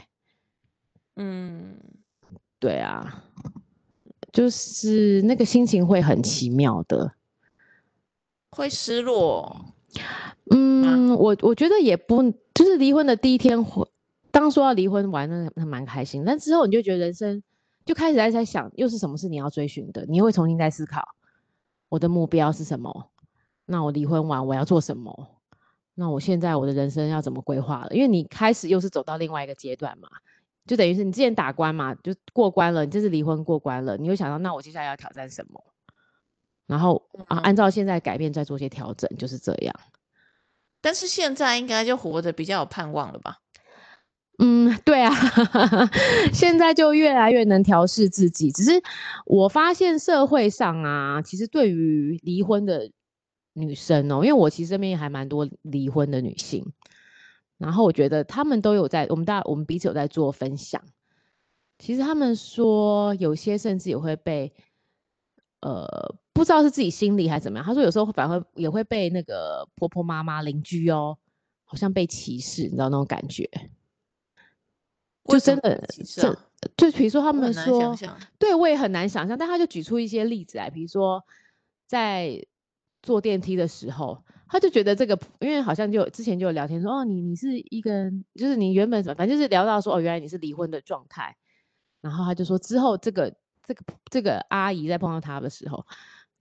[1.18, 1.78] 嗯，
[2.58, 3.26] 对啊。
[4.32, 7.13] 就是那个心情会很奇妙的，
[8.52, 9.65] 会失落。
[10.52, 12.22] 嗯，我我觉得也不，
[12.54, 13.65] 就是离婚的第一天，
[14.32, 17.42] 当说要离婚玩的那蛮开心，但之后你就觉得人生
[17.86, 20.06] 就开始在在想，又是什么是你要追寻的？
[20.08, 21.04] 你会重新再思考，
[21.89, 23.10] 我的目标是什么？
[23.65, 25.28] 那我离婚完我要做什么？
[25.96, 27.89] 那我现在我的人生要怎么规划了？
[27.92, 30.08] 因为你开始又是走到另外一个阶段嘛。
[30.70, 35.64] 就等于是你之前打关嘛，就过关了，你这次离婚过关了，你会想到那我接下来要挑战什么？
[36.68, 39.74] 然后啊，按照现在改变再做些调整，就是这样。
[40.80, 43.40] 但是现在应该就活得比较有盼望了吧？
[44.38, 45.12] 嗯，对啊，
[46.32, 48.52] 现在就越来越能调试自己。
[48.52, 48.72] 只是
[49.26, 52.92] 我发现社会上啊，其实对于离婚的
[53.54, 56.72] 女生哦，因为我其实身边还蛮多离婚的女性。
[57.60, 60.82] 然后我觉得他们都有在，我们大我们彼此有在做分享。
[61.78, 64.54] 其实他们说有些甚至也会被，
[65.60, 67.65] 呃，不知道是自己心里还是怎么样。
[67.65, 71.17] 他说有时候反而会也会被那个婆婆妈妈邻居哦，
[71.65, 73.50] 好像被歧视，你知道那种感觉？
[75.26, 76.34] 就真的这
[76.78, 77.93] 就比如说他们说，
[78.39, 79.38] 对我也很难想象。
[79.38, 81.26] 但他就举出一些例子来，比如说
[81.88, 82.45] 在
[83.02, 84.24] 坐电梯的时候。
[84.50, 91.38] 他就觉得这个，因为好像就之前就有聊天说，哦，你你是一个，就是你原本什么，反正就是聊到说，哦，原来你是离婚的状态。
[92.02, 95.86] 然后他就说，之后这个这个这个阿姨在碰到他的时候，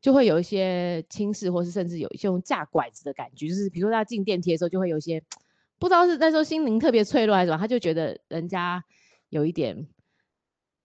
[0.01, 5.23] 就会有一些轻视，或是甚至有一些用架拐子的感觉，就是比如说他进电梯的时候，就会有一些
[5.79, 8.85] 不知道是那时候心灵特别脆弱还是什么，他就觉得人家
[9.29, 9.87] 有一点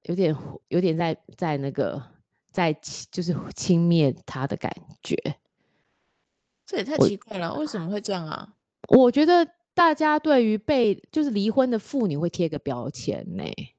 [0.01, 0.35] 有点
[0.67, 2.03] 有点在在那个
[2.51, 2.73] 在
[3.11, 5.37] 就是轻蔑他的感觉。
[6.73, 8.55] 这也太奇怪了，为什么会这样啊？
[8.89, 13.75] 我觉得大家对于被就是离婚的妇女会贴个标签呢、欸。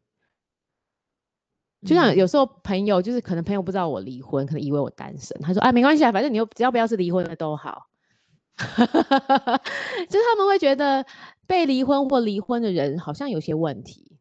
[1.84, 5.36] 就像有时候朋友，就是可能朋友不知道我离婚，可能以为我单身。
[5.42, 7.88] 他说：“啊，没关系啊，反正你又只要不要是离婚的都好。
[8.56, 11.04] ”就是他们会觉得
[11.48, 14.16] 被离婚或离婚的人好像有些问题。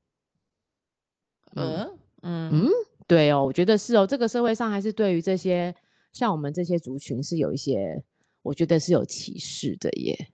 [1.55, 2.69] 嗯嗯嗯，
[3.07, 4.07] 对哦，我觉得是哦。
[4.07, 5.75] 这个社会上还是对于这些
[6.11, 8.03] 像我们这些族群是有一些，
[8.43, 10.27] 我觉得是有歧视的耶。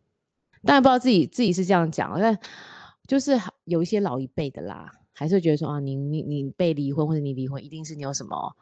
[0.65, 2.37] 当然不知道自己自己是这样讲，但
[3.07, 4.91] 就是有一些老一辈的啦。
[5.13, 8.55] 还是觉得说啊，你你你被离婚或者你离婚，一定是你有什么，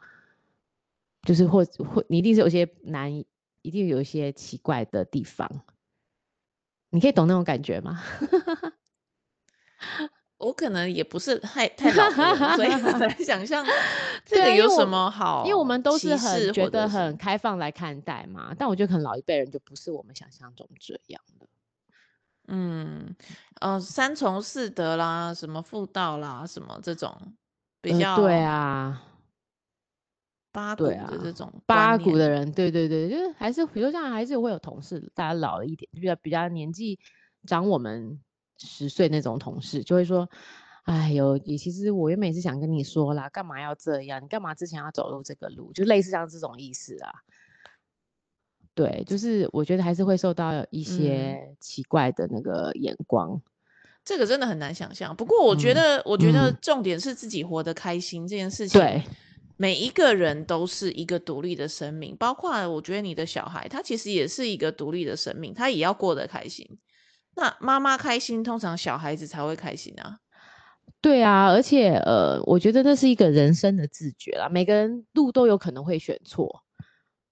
[1.22, 3.24] 就是或或你一定是有些难，
[3.62, 5.62] 一定有一些奇怪的地方。
[6.90, 8.02] 你可以懂那种感觉吗？
[10.38, 13.66] 我可能也不是太太老了，所以 很难想象
[14.24, 15.42] 这个有什么好。
[15.44, 21.46] 因为我们都是很觉得很开放来看待嘛，但我觉得可能老一辈人就不是我们想象中这样的。
[22.46, 23.14] 嗯，
[23.60, 27.14] 呃，三从四德啦，什么妇道啦，什么这种
[27.82, 29.02] 比较、呃、对啊，
[30.52, 36.98] 八股的这种八股的人，对对对，就是还是比如像还是会有同事，大家老了一点，比较比较年纪
[37.44, 38.18] 长我们
[38.58, 40.28] 十岁那种同事，就会说，
[40.82, 44.22] 哎呦，也其实我原本是想跟你说啦，干嘛要这样？
[44.22, 45.72] 你干嘛之前要走入这个路？
[45.72, 47.12] 就类似像这种意思啊。
[48.74, 53.42] 对，就是我觉得还是会受到一些奇怪的那个眼光，嗯、
[54.04, 55.16] 这个真的很难想象。
[55.16, 58.80] 不过我觉得，嗯、我觉得重点是自己活得开心、嗯、这件事情。
[58.80, 59.02] 对，
[59.56, 66.78] 每一个人都是一个独立的生命，包括我觉得你的小孩，他其实也是一个独立的生命，他也要过得开心。
[67.38, 70.18] 那妈妈开心，通常小孩子才会开心啊。
[71.00, 76.64] 对啊，而且呃，我觉得那是一个人生的自觉啦，每个人路都有可能会选错。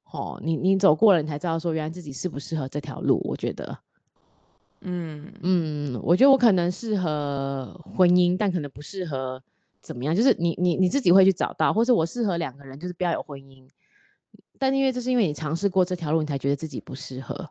[0.04, 3.20] 哦，你你走过了，你才知道说原来自己适不适合这条路。
[3.24, 3.76] 我觉得，
[4.80, 9.42] 嗯嗯，我觉得我可能适合婚姻，但可能不适合
[9.82, 10.14] 怎么样。
[10.14, 13.68] 就是你你你自己会去找到，或者我适合两个人，就是不要有婚姻。
[14.60, 17.50] 但因为这是因为你尝试过这条路，你才觉得自己不适合。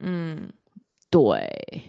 [0.00, 0.52] 嗯，
[1.10, 1.84] 对。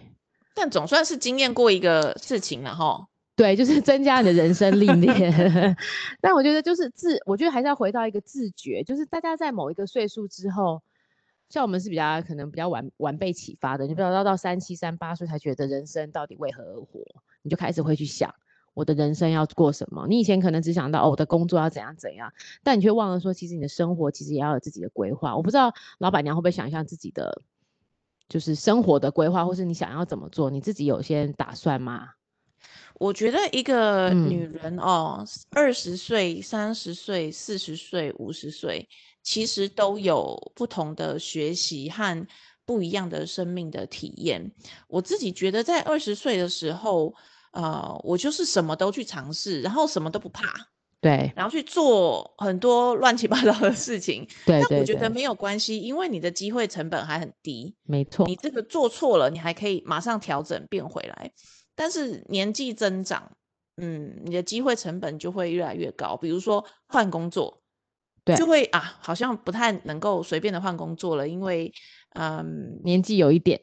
[0.54, 3.06] 但总算是经验过一个事情了哈。
[3.36, 5.74] 对，就是 增加你的人生历练。
[6.20, 10.82] 但我觉得就是自，我觉得还是要回到一个自觉，就是大家在某一个岁数之后，
[11.48, 17.00] 像我们是比较可能比较晚晚被启发的，你不要到到三七三八岁才觉得人生到底为何而活，
[17.40, 18.34] 你就开始会去想
[18.74, 20.06] 我的人生要过什么。
[20.06, 22.30] 你以前可能只想到哦，我的工作要怎样怎样，
[22.62, 25.34] 但你却忘了说，其实你的生活其实也要有自己的规划。
[25.34, 27.40] 我不知道老板娘会不会想象自己的
[28.30, 32.08] 就是生活的规划，或是你想要怎么做，你自己有些打算吗？
[32.94, 38.88] 我觉得一个女人哦，二十岁、三十岁、四十岁、五十岁，
[39.22, 42.26] 其实都有不同的学习和
[42.64, 44.52] 不一样的生命的体验。
[44.86, 47.12] 我自己觉得，在二十岁的时候，
[47.52, 50.46] 呃，我就是什么都去尝试，然后什么都不怕，
[51.00, 54.26] 对，然后去做很多乱七八糟的事情。
[54.44, 57.74] 对，但我觉得没有关系，因为你的机会成本还很低。
[57.84, 61.32] 没错，你这个做错了，你还可以马上调整变回来。
[61.74, 63.32] 但是年纪增长，
[63.78, 66.14] 嗯，你的机会成本就会越来越高。
[66.18, 67.62] 比如说换工作，
[68.22, 71.72] 对，就会啊，好像不太能够随便的换工作了，因为
[72.14, 73.60] 嗯，年纪有一点。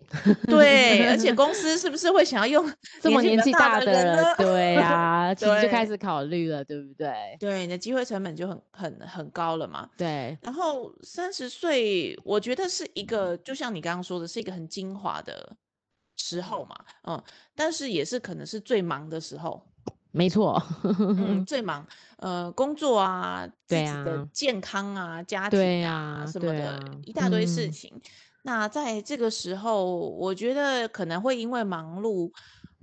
[0.48, 4.36] 对，而且公司是不是会想要用 这么年纪大的人？
[4.38, 7.38] 对啊， 其实就开始考虑了，对不对？
[7.40, 9.90] 对，你的机会成本就很很很高了嘛。
[9.98, 10.38] 对。
[10.42, 15.56] 然后三十岁，我觉得是一个，就像你刚刚说的，是一个很精华的。
[16.20, 17.24] 时候嘛，嗯，
[17.56, 19.64] 但是也是可能是最忙的时候，
[20.10, 27.92] 没错，嗯， 最忙，呃，工作啊，对啊，自己的健康啊，家庭啊，啊什么的，啊、一大堆事情。
[27.94, 28.02] 嗯、
[28.44, 32.32] 那在这个时候，我觉得可能会因为忙碌，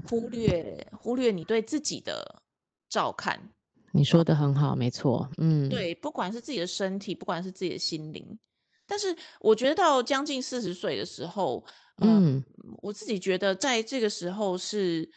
[0.09, 2.43] 忽略忽略你对自己的
[2.89, 3.51] 照看。
[3.93, 8.39] 你说的很好，没错，嗯，对，不管是自己的身体，不管是自己的心灵，
[8.87, 11.65] 但是我觉得到将近四十岁的时候。
[11.99, 12.43] 嗯，
[12.83, 15.09] 我自己觉得在这个时候是，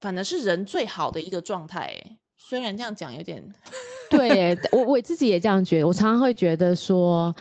[0.00, 1.92] 反正是人最好的一个状态。
[2.42, 3.54] 虽然这样讲有点，
[4.10, 5.86] 对我我自己也这样觉得。
[5.86, 7.34] 我常常会觉得说，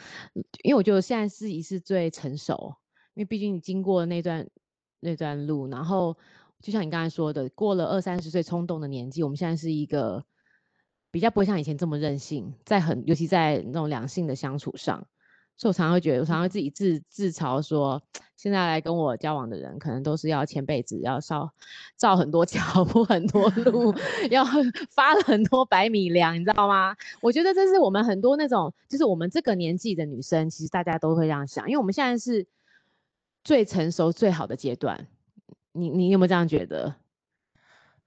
[0.63, 2.75] 因为我觉得现在自己是最成熟，
[3.15, 4.47] 因为毕竟你经过那段
[4.99, 6.15] 那段路，然后
[6.61, 10.23] 就像你刚才说的，过了二三十岁冲动的年纪，我们现在是一个
[11.09, 15.07] 比较不会像以前这么任性，在很尤其在那种两性的相处上。
[15.59, 18.01] 所以我常常会觉得，我常常会自己自自嘲说，
[18.37, 21.51] 现在来跟我交往的人，可能都是要前辈子要烧
[21.97, 23.93] 造很多 桥铺很多路，
[24.31, 24.45] 要
[24.89, 26.95] 发了很多百米粮，你知道吗？
[27.21, 32.47] 我觉得这是我们很多那种，就是我们这个年纪的女生，其实大家都会这样想，因为我们现在是
[33.43, 35.07] 最成熟最好的阶段。
[35.73, 36.95] 你你有没有这样觉得？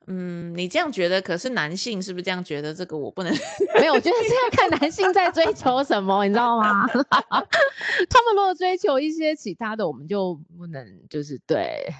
[0.07, 2.74] 嗯，你这样觉得，可是男性是不是这样觉得？
[2.74, 3.32] 这个我不能
[3.78, 6.86] 没有，我觉得是要看男性在追求什么，你知道吗？
[6.90, 11.92] 他们如果追求一些其他的，我们就不能就是对。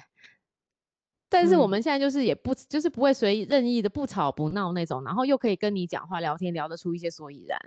[1.29, 7.59] 但是我们现在就是也不、嗯、就是不会随意任意的不吵不闹那种，然后又可以跟你讲话聊天聊得出一些所以然。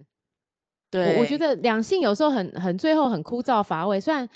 [0.91, 4.29] 对，我，我觉得两性有时候很很最后很枯燥乏味，虽然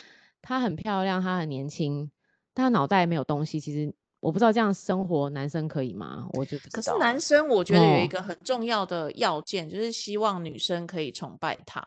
[0.42, 2.10] 她很漂亮，她很年轻，
[2.54, 3.94] 但她脑袋没有东西，其实。
[4.20, 6.28] 我不知道这样生活男生可以吗？
[6.34, 6.76] 我就不知道。
[6.76, 11.82] 可是男生我觉得有一个很重要的要件，哦、就是希望女生可以崇拜他，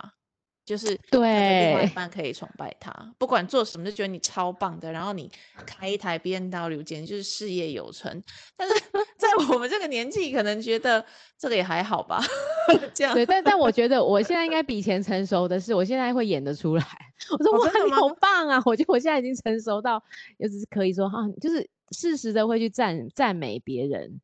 [0.65, 5.31] 就是对另外一半可以崇拜他，不管做什么就觉得你超棒的，然后你
[5.65, 8.23] 开一台 B N W，简直就是事业有成。
[8.57, 8.73] 但是
[9.17, 11.05] 在我们这个年纪，可能觉得
[11.37, 12.19] 这个也还好吧。
[12.95, 16.83] 这样对，但但我觉得我现在应该比以前成熟的是，我现在会演得出来。
[17.29, 18.61] 我说哇，你好棒啊！
[18.65, 20.03] 我觉得我现在已经成熟到，
[20.37, 21.69] 也只是可以说哈，就是。
[21.93, 24.19] 适时的会去赞赞美别人，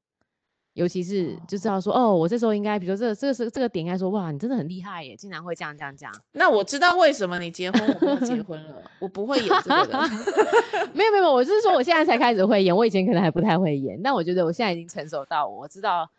[0.73, 6.13] 尤其是就知道说哦，我这时候应该，比如说这个这个是这个点，应该说哇，你真的很厉害耶，竟然会这样这样这样。
[6.31, 9.99] 那我知道为什么你结婚，我没有结婚了，我不会演这个的。
[10.93, 16.09] 没有没有，我就是说我现在才开始会演，我以前可能还不太会演，但我觉得我现在已经成熟到我知道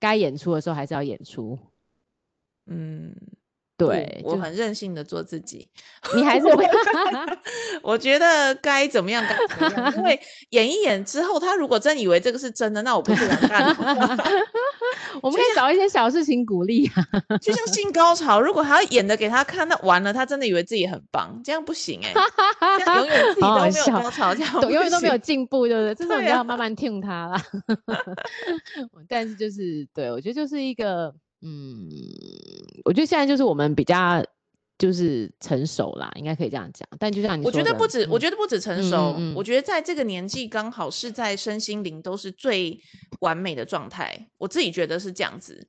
[0.00, 1.58] 该演出的时候还是要演出。
[2.66, 3.14] 嗯。
[3.76, 5.68] 对，我很任性的做自己。
[6.14, 6.64] 你还是会，
[7.82, 10.20] 我觉得该怎么样该怎么样，因为
[10.50, 13.76] 演一演之后，他如果真以为这个是真的，那我不是完蛋了。
[15.22, 17.02] 我们可以找一些小事情鼓励啊，
[17.40, 25.94] 就像性高潮，如果还要演的给他看，那完了，他真的以为自己很棒，这样不行哎、欸，这样永远自己都没有高潮，这样永远都没有进步，对不对？
[25.94, 27.42] 这种你要慢慢听他啦。
[29.08, 31.12] 但是就是对我觉得就是一个。
[31.46, 31.86] 嗯，
[32.86, 34.24] 我觉得现在就是我们比较
[34.78, 36.88] 就是成熟啦，应该可以这样讲。
[36.98, 42.80] 但就像你说的，我觉得不止，嗯、我觉得不止成熟，嗯嗯嗯，我觉得在这个年纪刚好是在身心灵都是最
[43.20, 44.26] 完美的状态。
[44.38, 45.68] 我自己觉得是这样子，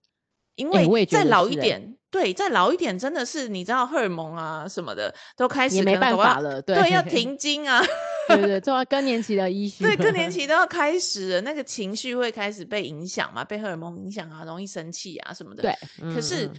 [0.55, 7.83] 因为再老一点，欸、对，再老一点真的是你知道荷尔蒙啊什么的都开始也没办法了，对，对，要停经啊。
[8.27, 15.61] 对对对，做到更年期的医学，对，更年期都要开始了，那个情绪会开始被影响嘛，被荷尔蒙影响啊，容易生气啊什么的。
[15.61, 15.75] 对，
[16.13, 16.49] 可是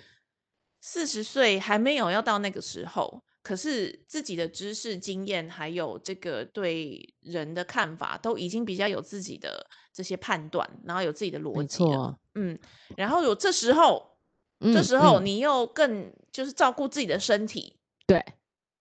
[0.81, 12.17] 四十岁还没有要到那个时候，可是自己的知识、经验还有这个对人的看法，都已经比较有自己的这些判断，然后有自己的逻辑了。
[12.35, 12.59] 嗯，
[12.97, 14.19] 然后有这时候，
[14.61, 18.25] 这时候你又更就是照顾自己的身体，对，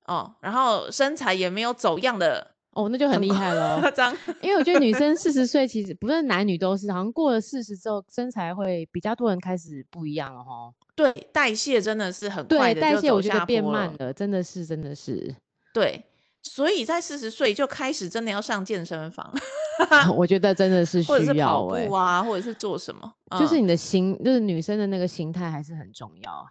[0.05, 2.54] 哦，然后身材也没有走样的。
[2.75, 4.15] 哦，那就很厉害了，夸张。
[4.43, 10.73] 因为我觉得女生四十岁，其实不论男女都是，好像过了四十之后，身材会比较多人开始不一样了哈。
[10.93, 15.33] 对，代谢真的是很快的，代谢我觉得变慢了，真的是，真的是。
[15.73, 16.03] 对，
[16.43, 19.33] 所以在四十岁就开始真的要上健身房，
[20.13, 23.09] 我觉得真的是需要、欸，或者是跑步啊，或者是做什么，
[23.39, 26.45] 就是你的心，就是女生的那个心态还是很重要。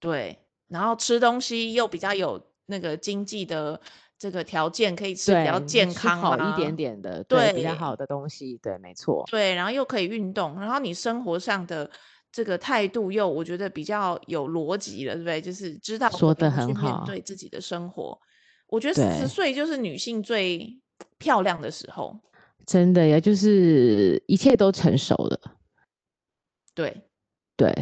[0.00, 0.38] 对，
[0.68, 3.80] 然后吃东西又比较有那个经济的。
[4.18, 9.24] 这个条件可以吃比较健康、啊、好一点点的，对，对比较好的东西，对，没错。
[9.30, 11.88] 对，然后又可以运动，然后你生活上的
[12.32, 15.40] 这个态度又我觉得比较有逻辑了，对不对？
[15.40, 18.18] 就是知道说得很好，面对自己的生活。
[18.66, 20.80] 我觉得四十岁就是女性最
[21.18, 22.18] 漂亮的时候，
[22.66, 25.40] 真的呀，就是一切都成熟了。
[26.74, 27.04] 对，
[27.56, 27.72] 对，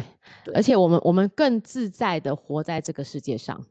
[0.45, 3.65] 对，而且我们我们更自在的活在这个世界上。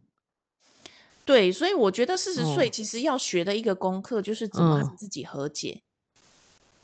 [1.27, 5.83] 对，所以我觉得四十岁其实要学的一个功课就是怎么和自己和解。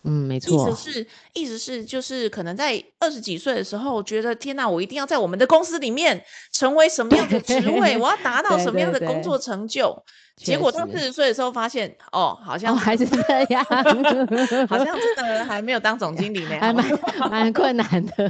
[0.04, 0.68] 嗯，没错。
[0.68, 10.02] 意思是，意思是，就是可能在二十几岁的时候，觉得天哪，我一定要在我们的公司里面成为什么样的职 位，我要达到什么样的工作成就。
[10.34, 13.16] 结果到四十岁的时候，发现哦，好像、哦、还是这
[13.50, 13.62] 样，
[14.66, 16.98] 好像真的 还没有当总经理呢，还蛮
[17.30, 18.28] 蛮困难的。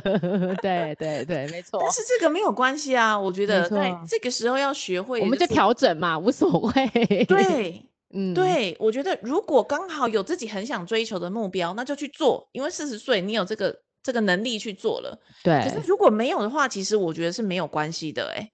[0.61, 1.79] 对对对，没错。
[1.81, 7.25] 但是这个没有关系啊，我觉得在这个时候要学会，我们就调整嘛，无所谓。
[7.25, 7.87] 对。
[8.13, 15.19] 嗯，对，我觉得如果刚好有自己很想追求的目标，那就去做，因为四十岁你有这个这个能力去做了。
[15.43, 18.33] 对，可是如果没有的话，其实我觉得是没有关系的。
[18.37, 18.51] 哎，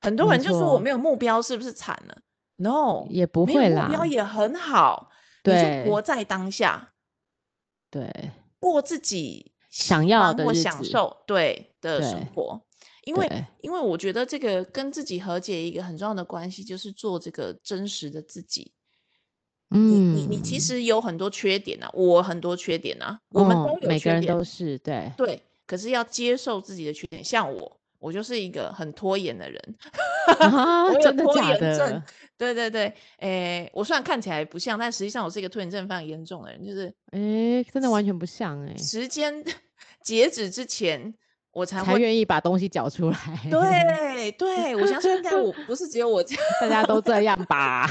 [0.00, 2.18] 很多人就说我没有目标，是不是惨了
[2.56, 5.10] ？No，也不会啦，目标也很好。
[5.42, 6.92] 对，活在当下，
[7.90, 12.60] 对，过自己想要的、或享受对的生活。
[13.10, 18.72] 因为因为我觉得这个跟自己和解一个很重要的关系，就是做这个真实的自己。
[19.70, 25.42] 嗯，你你你其实有很多缺点啊，我很多缺点啊，我们都有缺点，每个人都是对对。
[25.66, 29.74] 可是要接受自己的缺点，像我，我就是一个很拖延的人，
[30.40, 31.78] 啊、我有拖延症。
[31.78, 32.02] 真的假的？
[32.36, 38.76] 对对对，诶，我虽然看起来不像，但实际上我是一个拖延症非常严重的人，就是诶，真的完全不像诶。
[38.78, 39.44] 时间
[40.02, 41.14] 截止之前，
[41.52, 43.18] 我才才愿意把东西缴出来。
[43.50, 47.88] 对对，我相信应该我不是只有我这样，大家都这样吧。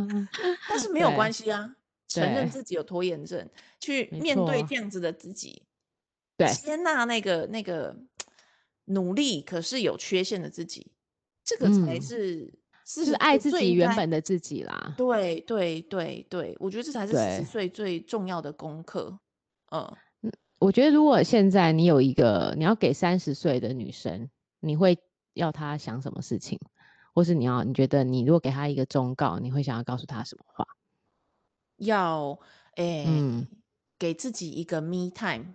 [0.68, 1.74] 但是 没有关系啊，
[2.08, 3.48] 承认自己有拖延症，
[3.78, 5.62] 去面对这样子的自己。
[6.36, 7.96] 对，接纳那个那个
[8.86, 10.92] 努力可是有缺陷的自己，
[11.44, 12.52] 这个才是、嗯、
[12.84, 14.94] 是，是爱自己原本的自己啦。
[14.96, 19.18] 对对对对，我觉得这才是四十岁最重要的功课。
[19.72, 19.96] 嗯，
[20.60, 24.28] 我觉得如果现在你有一个你要给三十岁的女生，
[24.60, 24.98] 你会
[25.32, 26.60] 要她想什么事情，
[27.14, 30.66] 或是你要你觉得你如果给她一个忠告，你会想要告诉她什么话？
[31.76, 32.38] 要
[32.76, 33.46] 诶、欸嗯，
[33.98, 35.54] 给自己一个 me time。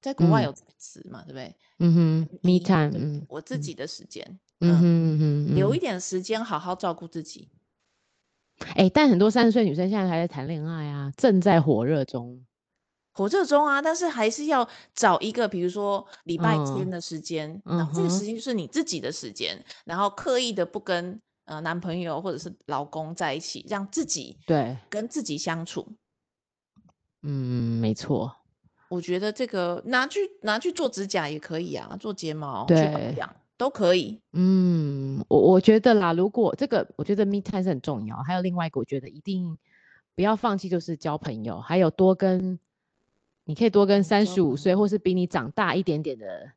[0.00, 1.56] 在国外有这个词嘛、嗯，对不对？
[1.78, 7.50] 嗯哼，me time，嗯，我自己的时间，嗯哼嗯哼，留一点时间好好照顾自己。
[8.58, 12.44] 哎、欸，但很多三十岁女生现在还在谈恋爱啊，正在火热中，
[13.12, 25.86] 火热中啊，但是还是要找一个，比如说礼拜天的时间，嗯、然后这个时间就是你自己的时间、嗯，然后刻意的不跟呃男朋友或者是老公在一起，让自己对跟自己相处。
[27.22, 28.34] 嗯，没错。
[28.88, 34.20] 我觉得这个拿去拿去做指甲也可以啊，做睫毛、去保养都可以。
[34.32, 38.16] 嗯，我我觉得啦，如果这个我觉得 me time 是很重要。
[38.18, 39.56] 还有另外一个，我觉得一定
[40.14, 42.58] 不要放弃，就是交朋友，还有多跟
[43.44, 46.52] 你可以多跟三十五岁或是比你长大一点点的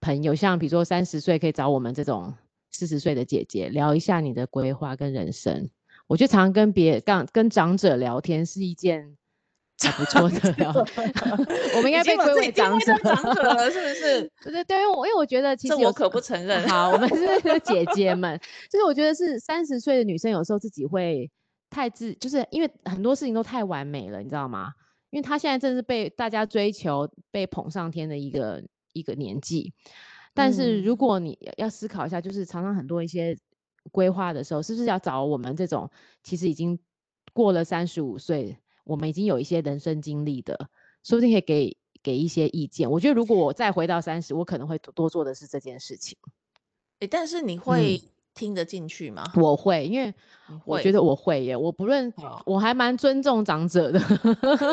[0.00, 2.34] 朋友，像比如说三十岁可以找我们这种
[2.70, 5.70] 四十岁的姐姐聊一下你的规划跟人生。
[6.06, 9.16] 我觉得常常跟别跟跟长者聊天是一件。
[9.80, 10.72] 还不错的聊，
[11.76, 14.20] 我们应该被归为长者，长者了是不是？
[14.42, 16.68] 对对对，因为我因为我觉得其实我可不承认。
[16.68, 18.36] 好，我们是姐姐们，
[18.68, 21.30] 就是我觉得是三十岁的女生有时候自己会
[21.70, 24.72] 太自，就是因为很多事情都太完美了，你知道吗？
[25.10, 29.72] 因为他现在正是被大家追求、被捧上天的一个一个年纪。
[30.34, 33.36] 但是如果你要思考一下，就是常常很多一些
[33.90, 35.90] 规划的时候，是不是要找我们这种
[36.22, 36.78] 其实已经
[37.32, 38.58] 过了三十五岁？
[38.84, 40.70] 我们已经有一些人生经历的，
[41.02, 42.90] 说不定可以给给一些意见。
[42.90, 46.16] 我觉得如果我再回到三十，我可能会多做的是这件事情。
[47.00, 48.00] 诶，但是你会
[48.38, 49.24] 听得进去吗？
[49.34, 50.14] 嗯，我会，因为
[50.64, 51.56] 我觉得我会耶。
[51.56, 52.12] 我不论，
[52.46, 54.00] 我还蛮尊重长者的，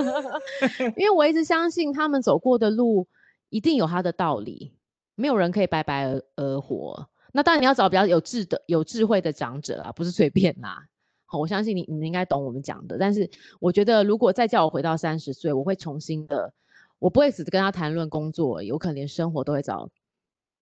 [0.96, 3.08] 因为我一直相信他们走过的路
[3.50, 4.74] 一定有他的道理，
[5.16, 7.10] 没有人可以白白而而活。
[7.34, 10.86] 那当然你要找比较有智的、有智慧的长者啊，不是随便啦。
[11.26, 12.98] 好，我相信你，你应该懂我们讲的。
[13.00, 16.54] 但是我觉得，如果再叫我回到三十岁，我会重新的，
[17.00, 19.90] 我不会只跟他谈论工作，有可能连生活都会找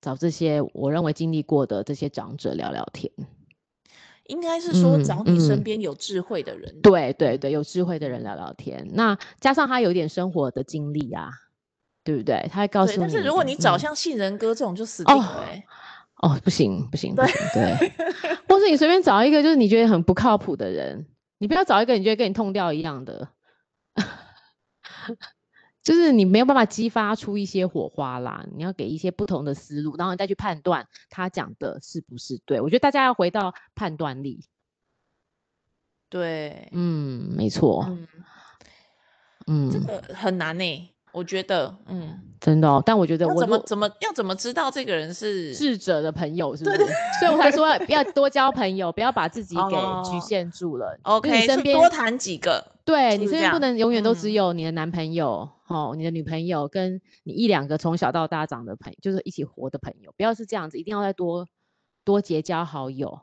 [0.03, 3.11] 找这些我认为经历过的这些长者聊聊天。
[4.25, 8.87] 应该是说找你身边有智慧的人，嗯嗯、对对对，有智慧的人聊聊天。
[8.93, 11.29] 那加上他有一点生活的经历啊，
[12.03, 12.47] 对不对？
[12.51, 12.97] 他会告诉你。
[12.99, 15.57] 但是如果你找像杏仁哥这种，就死定了、欸。
[16.19, 17.91] 哦哦，不行不行不行，对，
[18.47, 21.05] 或是你随便找一个就是你觉得很不靠谱的人，
[21.37, 23.27] 你不要找一个你觉得跟你痛掉一样的，
[25.83, 28.45] 就是你没有办法激发出一些火花啦。
[28.55, 32.61] 你要给一些不同的思路，然后你再去判断他讲的是不是对。
[32.61, 34.45] 我觉得大家要回到判断力。
[36.09, 38.07] 对，嗯，没错，嗯，
[39.47, 40.92] 嗯，这个很难呢、欸。
[41.13, 46.77] 我觉得，嗯，真的哦，但我觉得我怎么怎么要怎么知道这个人是智者的朋友，是不是？
[46.77, 49.75] 对对 对，所以我才说要多交朋友，不要把自己给
[50.11, 50.97] 局限住了。
[51.03, 61.47] OK，你身边多谈几个，对，你身边不能永远都只有你的男朋友，嗯、哦，你的女朋友跟你一两个从小到大长的朋友，就是一起活的朋友，不要是这样子，一定要再多
[62.03, 63.19] 多结交好友。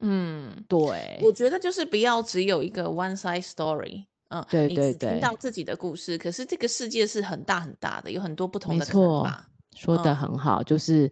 [0.00, 4.06] 嗯，对，我觉得就是不要只有一个 one side story。
[4.28, 9.00] 嗯，对对对，听到自己的故事，可是这个世界是很大很大的，有很多不同的看法。
[9.00, 9.30] 没错，
[9.74, 11.10] 说的很好，嗯，就是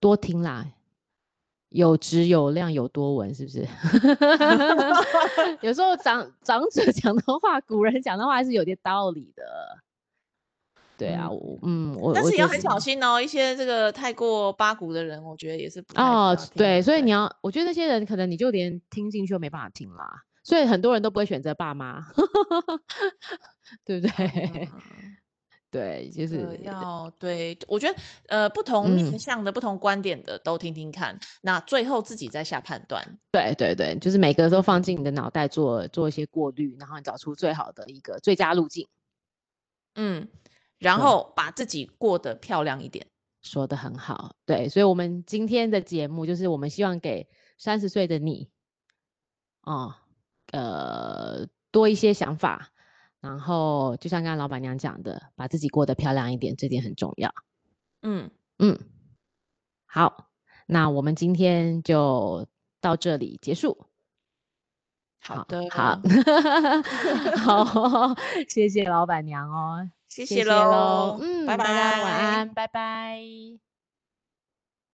[0.00, 0.66] 多听啦，
[1.68, 3.66] 有质有量有多闻，是不是？
[5.60, 9.44] 有时候长长者 讲的话，古人讲的话还是有点道理的。
[10.96, 20.22] 对啊，我嗯，我但是也要很小心哦，一些这个太过八股的人，我觉得也是不哦，对，所以你要，我觉得那些人可能你就连听进去都没办法听啦。
[20.44, 22.06] 所以很多人都不会选择爸妈，
[23.84, 24.68] 对不对？
[25.72, 33.18] 对，就是要对，我觉得呃，不同面向的、嗯、不同观点的都听听看，那最后自己再下判断。
[33.32, 38.86] 对对对，就是每个都放进你的脑袋做做一些过滤，然后你找出最好的一个最佳路径。
[39.96, 40.28] 嗯，
[40.78, 43.08] 然后把自己过得漂亮一点。
[43.42, 47.28] 说的很好，对，所以，我们今天的节目就是我们希望给
[47.58, 48.48] 三十岁的你，
[49.62, 49.96] 哦，
[50.52, 52.70] 呃，多一些想法，
[53.20, 57.34] 然后就像刚刚老板娘讲的，把自己过得漂亮一点，这点很重要。
[58.02, 58.78] 嗯嗯，
[59.86, 60.30] 好，
[60.66, 62.46] 那我们今天就
[62.80, 63.86] 到这里结束。
[65.20, 66.00] 好的，好，
[67.44, 68.14] 好，
[68.48, 69.90] 谢谢老板娘哦。
[70.08, 71.64] 谢谢喽，嗯，拜拜，
[72.02, 73.73] 晚安，拜拜。